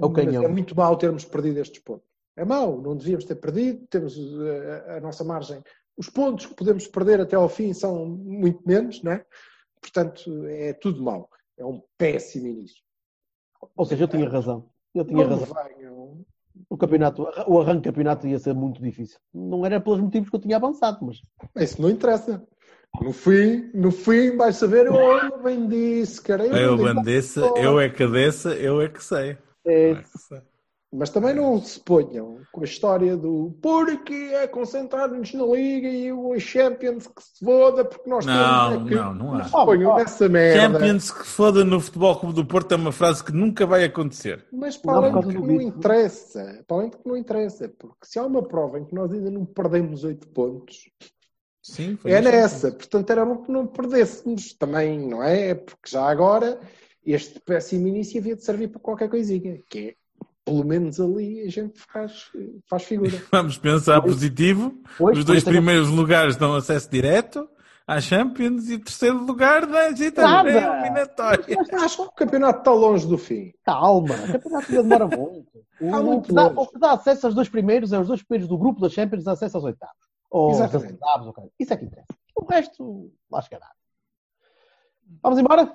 [0.00, 0.44] É o canhão.
[0.44, 2.09] é muito mau termos perdido estes pontos.
[2.36, 5.62] É mau, não devíamos ter perdido, temos eh, a, a nossa margem.
[5.96, 9.24] Os pontos que podemos perder até ao fim são muito menos, não é?
[9.80, 11.28] Portanto, é tudo mau.
[11.58, 12.82] É um péssimo início.
[13.76, 14.70] Ou seja, eu tinha razão.
[14.94, 15.54] Eu tinha Não razão.
[15.76, 16.24] venham.
[16.68, 19.18] O campeonato, o arranque do campeonato ia ser muito difícil.
[19.32, 21.20] Não era pelos motivos que eu tinha avançado, mas
[21.56, 22.42] Isso não interessa.
[23.00, 26.44] No fim, no fim vais saber, eu bem disse, cara.
[26.46, 27.60] Eu bandeça, nada.
[27.60, 29.38] eu é que desça, eu é que sei.
[29.64, 30.40] é, Eu é que sei.
[30.92, 36.12] Mas também não se ponham com a história do porque é concentrar-nos na Liga e
[36.12, 38.86] os Champions que se foda, porque nós Não, temos.
[38.86, 38.94] é que...
[38.96, 39.44] não, não há.
[39.44, 40.60] se ponham nessa merda.
[40.80, 44.44] Champions que foda no Futebol Clube do Porto é uma frase que nunca vai acontecer.
[44.52, 48.06] Mas Não, para além de que não interessa, para além de que não interessa, porque
[48.06, 50.90] se há uma prova em que nós ainda não perdemos 8 pontos,
[51.62, 52.72] Sim, foi é nessa.
[52.72, 55.54] Portanto, era bom que não perdêssemos também, não é?
[55.54, 56.58] Porque já agora
[57.04, 59.94] este péssimo início havia de servir para qualquer coisinha, que é
[60.44, 62.30] pelo menos ali a gente faz,
[62.68, 63.10] faz figura.
[63.30, 64.74] Vamos pensar positivo.
[64.98, 67.48] Pois, Os dois é que- primeiros lugares dão acesso direto
[67.86, 70.50] à Champions e o terceiro lugar dá jeito a Nada.
[70.50, 71.56] eliminatória.
[71.56, 73.52] Mas acho que o campeonato está longe do fim.
[73.64, 75.50] calma, o campeonato ainda demora muito.
[75.80, 78.46] O, muito que dá, o que dá acesso aos dois primeiros é os dois primeiros
[78.46, 79.96] do grupo da Champions dá acesso aos oitavos.
[80.30, 80.92] Ou Exatamente.
[80.92, 81.44] oitavos, ok.
[81.58, 82.14] Isso é que interessa.
[82.36, 83.66] O resto, lá chegará.
[85.22, 85.74] Vamos embora?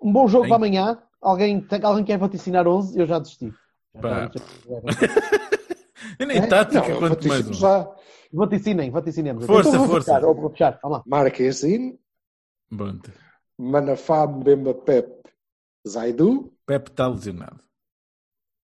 [0.00, 0.48] Um bom jogo Sim.
[0.50, 0.98] para amanhã.
[1.22, 2.98] Alguém, tem- alguém quer vaticinar 11?
[2.98, 3.50] Eu já desisti.
[3.94, 4.24] Já Pá.
[4.26, 4.40] está-
[6.18, 6.46] E nem É?
[6.46, 7.52] tática, Não, eu quanto mais um.
[7.54, 7.90] já.
[8.32, 9.44] Vaticinem, vaticinemos.
[9.46, 10.14] Força, Então vou força.
[10.14, 10.78] fechar, vou fechar.
[10.82, 11.04] Vamos lá.
[11.06, 11.98] Marquezine,
[12.74, 13.10] Pronto.
[13.58, 15.10] Manafá, Mbemba, Pep,
[15.86, 16.52] Zaidu.
[16.66, 17.60] Pepe está lesionado.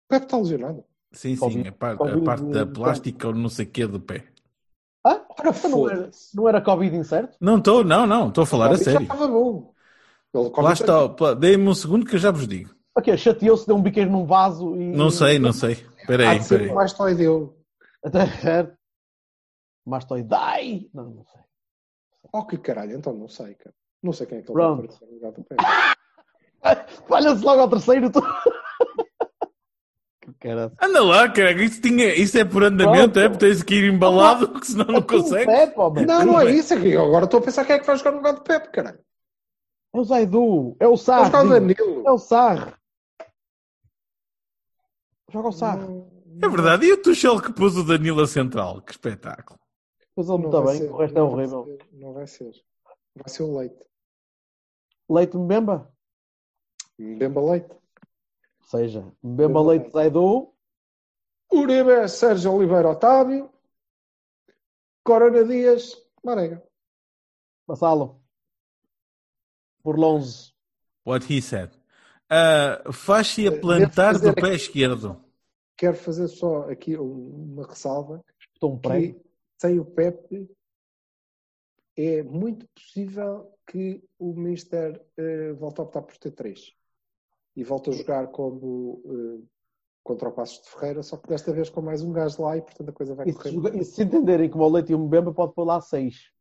[0.09, 0.83] Pep está lesionado.
[1.13, 3.99] Sim, sim, Covid- a parte, a parte da plástica ou não sei o que do
[3.99, 4.25] pé.
[5.05, 7.37] Ah, Ora, então não, era, não era Covid incerto?
[7.39, 9.03] Não estou, não, não, estou a falar a Covid já sério.
[9.05, 9.73] estava bom.
[10.57, 12.73] Lá está, dei-me um segundo que eu já vos digo.
[12.95, 14.95] Ok, chateou-se, deu um biqueiro num vaso e.
[14.95, 15.73] Não sei, não sei.
[15.97, 16.71] Espera Há aí, de aí.
[16.73, 17.49] mais toy dele.
[18.03, 18.71] Até
[19.85, 20.89] Mastoidai!
[20.93, 21.41] Não, não sei.
[22.31, 23.73] Oh, que caralho, então não sei, cara.
[24.01, 24.77] Não sei quem é que ele Pronto.
[24.77, 25.59] vai aparecer no lugar do Pep.
[27.07, 28.09] Falha-se logo ao terceiro.
[28.09, 28.21] Tu...
[30.21, 30.71] que caralho.
[30.81, 33.19] Anda lá, cara, isso, tinha, isso é por andamento, Pronto.
[33.19, 33.29] é?
[33.29, 35.45] Porque tens que ir embalado, que senão não É tudo consegues.
[35.45, 36.05] Pepe, homem.
[36.05, 36.73] Não, não é isso.
[36.73, 38.41] É que eu agora estou a pensar quem é que vai jogar no lugar do
[38.41, 38.99] Pep, caralho.
[39.93, 40.75] É o Zaidu.
[40.79, 41.25] É o Vai Sarr.
[41.25, 41.49] jogar o.
[41.49, 42.03] Danilo.
[42.07, 42.79] É o Sarr.
[45.33, 45.79] Joga o Sarr.
[46.43, 48.83] É verdade, e o Tuchel que pôs o Danilo a central?
[48.83, 49.59] Que espetáculo.
[50.15, 51.65] Pois ele está vai bem, ser, o resto é vai horrível.
[51.65, 52.51] ser, Não vai ser.
[53.15, 53.85] Vai ser o Leite.
[55.09, 55.91] Leite Mbemba.
[56.99, 57.71] Mbemba Leite.
[57.71, 59.89] Ou seja, Mbemba Leite.
[59.91, 60.53] Zaidu.
[61.51, 63.51] Uribe, Sérgio Oliveira, Otávio.
[65.03, 66.63] Corona Dias, Marega.
[67.67, 68.21] Vassalo.
[69.83, 70.53] Por Lonze.
[71.05, 71.71] What he said
[72.29, 75.21] a eh, plantar do pé aqui, esquerdo.
[75.77, 78.23] Quero fazer só aqui uma ressalva.
[78.53, 79.21] Estou um prego.
[79.59, 80.49] Sem o Pepe,
[81.95, 86.59] é muito possível que o Mister uh, volte a optar por T3
[87.55, 89.47] e volte a jogar como uh,
[90.03, 92.61] contra o Passos de Ferreira, só que desta vez com mais um gajo lá e
[92.61, 93.51] portanto a coisa vai e correr.
[93.51, 96.32] Se, e se entenderem que o Leite e o Mbemba pode pôr lá 6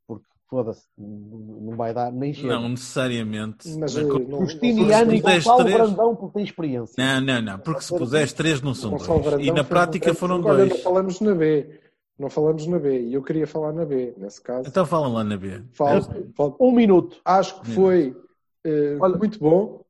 [0.53, 2.53] foda-se, não vai dar nem chega.
[2.53, 3.67] Não, necessariamente.
[3.79, 6.95] Mas, Mas eh, não- Justiniano e Gonçalo três- Brandão, porque tem experiência.
[6.99, 9.25] Não, não, não, porque se puseres três não são Gonçalo dois.
[9.37, 10.43] Brandão E na um prática foram.
[10.45, 10.69] Olha, dois.
[10.71, 11.81] Não falamos na B.
[12.19, 13.01] Não falamos na B.
[13.01, 14.69] E eu queria falar na B, nesse caso.
[14.69, 15.63] Então fala lá na B.
[15.73, 17.19] Falo- Eu- falo- Um minuto.
[17.25, 18.15] acho que foi
[18.63, 19.83] eh, Olha- muito bom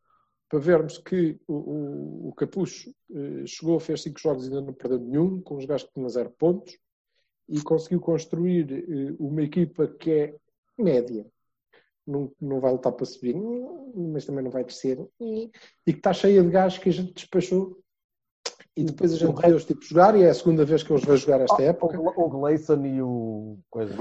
[0.48, 4.72] para vermos que o, o, o Capucho eh, chegou, fez cinco jogos e ainda não
[4.72, 6.78] perdeu nenhum, com os que tinham zero pontos,
[7.48, 10.34] e conseguiu construir uma equipa que é
[10.78, 11.26] média.
[12.06, 13.36] Não, não vai lutar para subir,
[13.94, 15.50] mas também não vai descer, e
[15.84, 17.78] que está cheia de gajos que a gente despachou.
[18.76, 20.96] E depois a gente vê os tipos jogar, e é a segunda vez que eu
[20.96, 22.00] os vejo jogar esta época.
[22.00, 23.58] O, o Gleison e o.
[23.70, 23.94] Coisa.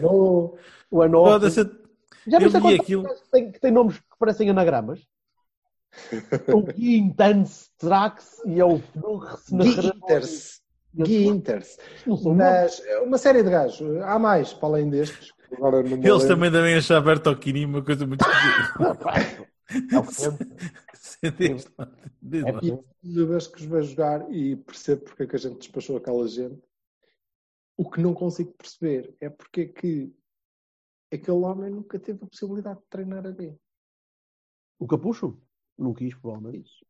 [0.00, 0.56] No,
[0.90, 1.32] O Anor.
[1.32, 1.68] Foda-se,
[2.26, 3.02] Já viste aquilo.
[3.02, 5.04] que tem, que tem nomes que parecem anagramas?
[6.54, 8.80] o Gui Intense Trax e é o
[9.50, 10.60] Guinters.
[10.94, 11.76] Guinters.
[12.06, 12.46] Não são nomes.
[12.46, 14.02] Mas é uma série de gajos.
[14.02, 15.32] Há mais, para além destes.
[15.52, 16.28] Agora Eles lembro.
[16.28, 19.12] também devem achar Bertolini uma coisa muito esquisita.
[19.92, 20.04] É o.
[21.22, 22.76] É E
[23.14, 26.26] toda vez que os vejo jogar e percebo porque é que a gente despachou aquela
[26.26, 26.62] gente,
[27.76, 30.14] o que não consigo perceber é porque é que
[31.12, 33.56] aquele homem nunca teve a possibilidade de treinar a B.
[34.78, 35.40] O Capucho?
[35.78, 36.85] Não quis, provavelmente.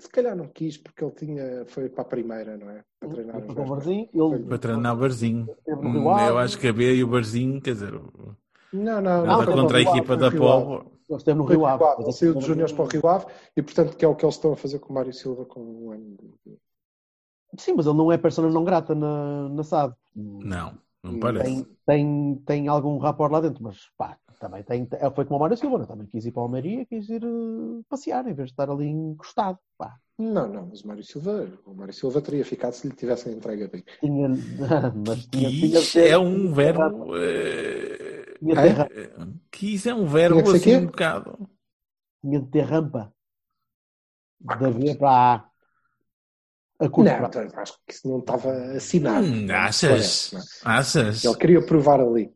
[0.00, 2.82] Se calhar não quis porque ele tinha, foi para a primeira, não é?
[2.98, 3.64] Para treinar Ele o.
[3.66, 5.48] Barzinho, ele Para treinar o Barzinho.
[5.68, 8.34] Hum, Eu acho que a B e o Barzinho, quer dizer, o-
[8.72, 10.90] Não, não, nada não, contra a equipa da Povo.
[11.08, 11.84] ele esteve no Rio Ave.
[12.02, 13.26] Ele saiu dos Júniores para o Rio Ave
[13.56, 15.60] e, portanto, que é o que eles estão a fazer com o Mário Silva com
[15.60, 16.16] um ano.
[17.58, 19.94] Sim, mas ele não é persona não grata na, na SAD.
[20.14, 21.64] Não, não Tem- parece.
[21.64, 24.88] Tem, tem, tem algum rapport lá dentro, mas pá, também tem.
[24.94, 25.86] é, Foi como o Mário Silva, né?
[25.86, 28.86] também quis ir para a Almeria, quis ir eh, passear em vez de estar ali
[28.88, 29.58] encostado.
[29.78, 29.96] Pá.
[30.18, 33.64] Não, não, mas o Mário Silva, o Mário Silva teria ficado se lhe tivessem entregue
[33.64, 33.84] a bem.
[34.00, 34.28] Tinha,
[35.04, 37.16] mas tinha, tinha de Quis ter- é um verbo.
[37.16, 38.90] eh, Tinha de ter, É?
[39.50, 40.76] Quis é um verbo Tinha assim quê?
[40.76, 41.38] um bocado.
[42.22, 43.12] tinha de ter rampa.
[44.60, 45.44] Da V para a
[46.84, 46.88] A.
[46.88, 47.32] Curto Não, prazo.
[47.46, 49.32] então, acho que isso não estava assinado.
[49.32, 49.86] Hum, achas?
[49.86, 50.46] parece, não é?
[50.64, 51.18] Achas?
[51.24, 52.34] Ele queria provar ali.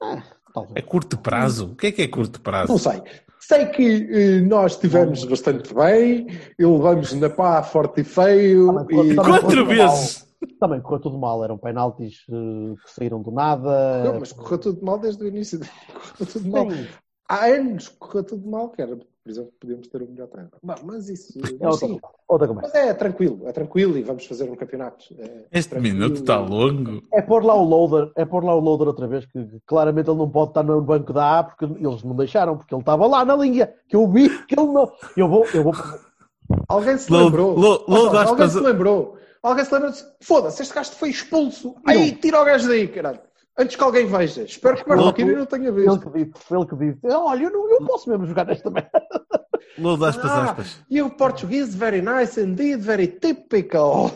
[0.00, 0.22] Ah,
[0.54, 0.76] talvez.
[0.76, 1.72] É curto prazo?
[1.72, 2.72] O que é que é curto prazo?
[2.72, 3.02] Não sei.
[3.40, 6.28] Sei que eh, nós estivemos bastante bem,
[6.58, 8.72] e levamos na pá forte e feio.
[8.72, 8.88] Mas e...
[8.88, 10.26] também Quatro correu vezes!
[10.58, 11.44] Também correu tudo mal.
[11.44, 14.04] Eram penaltis eh, que saíram do nada.
[14.04, 15.60] Não, mas correu tudo mal desde o início.
[16.16, 16.70] Correu tudo mal.
[16.70, 16.86] Sim,
[17.28, 20.60] Há anos que correu tudo mal, que era, por exemplo, podíamos ter o melhor treinador.
[20.62, 21.32] Bom, mas isso.
[21.58, 21.98] é outra, sim.
[22.28, 22.70] outra conversa.
[22.74, 25.06] Mas é tranquilo, é tranquilo e vamos fazer um campeonato.
[25.18, 25.94] É Este tranquilo.
[25.96, 27.02] minuto está longo.
[27.12, 30.18] É pôr lá o loader, é pôr lá o loader outra vez, que claramente ele
[30.18, 33.24] não pode estar no banco da A porque eles não deixaram, porque ele estava lá
[33.24, 34.92] na linha, que eu vi que ele não.
[35.16, 35.72] Eu vou, eu vou.
[36.68, 37.58] Alguém se Load- lembrou.
[37.58, 39.16] load alguém se lembrou.
[39.42, 41.74] Alguém se lembrou disse, foda-se, este gajo foi expulso.
[41.86, 43.20] Aí, tira o gajo daí, caralho.
[43.56, 44.42] Antes que alguém veja.
[44.42, 46.10] Espero que o Marroquino não tenha Ele visto.
[46.10, 48.90] que disse, foi ele que disse, olha, eu não eu posso mesmo jogar nesta merda.
[49.78, 50.84] Load aspas, Ah, aspas.
[50.90, 54.10] you Portuguese, very nice indeed, very typical.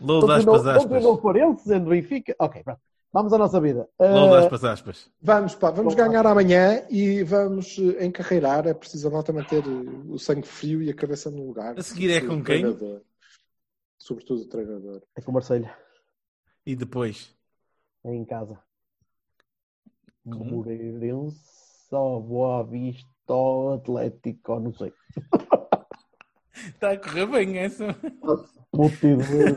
[0.00, 1.20] Load Não aspas, não aspas.
[1.20, 2.34] for ele, sendo Benfica.
[2.38, 2.80] Ok, pronto.
[3.12, 3.88] Vamos à nossa vida.
[3.98, 5.10] Uh, Load aspas, aspas.
[5.22, 8.66] Vamos, pá, vamos ganhar amanhã e vamos eh, encarreirar.
[8.66, 11.78] É preciso a malta manter eh, o sangue frio e a cabeça no lugar.
[11.78, 12.60] A seguir é com O quem?
[12.60, 13.00] treinador.
[13.98, 15.02] Sobretudo o treinador.
[15.16, 15.74] é com o Marselha,
[16.66, 17.34] E depois?
[18.06, 18.58] É em casa.
[20.24, 20.44] Com?
[20.44, 21.40] Moreirense,
[21.92, 24.92] ou Boa Vista, ou Atlético, ou não sei.
[26.68, 27.86] Está a correr bem essa.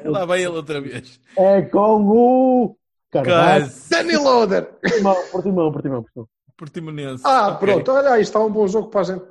[0.06, 1.20] Lá vai ele outra vez.
[1.38, 2.76] é com o.
[3.12, 3.66] Carvalho.
[3.90, 4.66] Danny Loader!
[4.80, 6.28] Portimão, Portimão, Portimão, Portimão.
[6.56, 7.24] Portimonense.
[7.26, 7.68] Ah, Ok.
[7.68, 9.26] pronto, olha aí, está um bom jogo para a gente.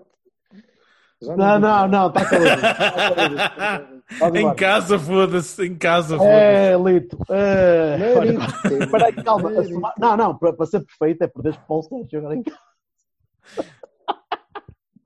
[1.23, 3.98] Já Não, não, não, está calado.
[4.35, 5.67] Em casa, foda-se.
[5.67, 6.35] Em casa, foda-se.
[6.35, 7.19] É, Lito.
[7.31, 8.83] É, olha, Lito.
[8.85, 9.51] Espera aí, calma.
[9.51, 9.69] Lito.
[9.75, 12.59] soma- Não, não, para, para ser perfeito é perder para o Sérgio agora em casa.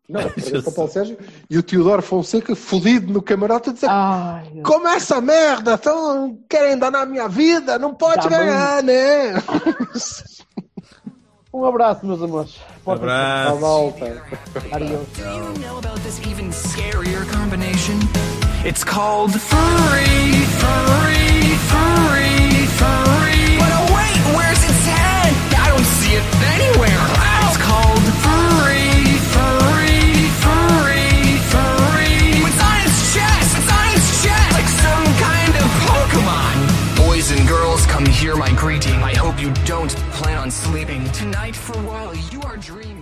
[0.08, 1.16] Não, perdeu para o Paulo Sérgio
[1.48, 6.76] e o Teodoro Fonseca fodido no camarote a dizer Ai, como essa merda, então querem
[6.78, 9.32] danar a minha vida, não pode Tá ganhar, né?
[11.54, 12.60] um abraço, meus amores.
[12.84, 13.60] A Abraço.
[13.60, 14.22] malta.
[14.72, 15.06] Adiós.
[18.62, 18.78] Do you know about this even scarier combination?
[18.78, 23.58] It's called furry, furry, furry, furry.
[23.58, 25.32] But oh wait, where's its head?
[25.58, 27.02] I don't see it anywhere.
[27.42, 32.38] It's called furry, furry, furry, furry.
[32.38, 33.50] It's on its chest.
[33.58, 37.06] It's on its chest, like some kind of Pokemon.
[37.08, 39.02] Boys and girls, come hear my greeting.
[39.02, 43.01] I hope you don't plan on sleeping tonight for a while you are dreaming.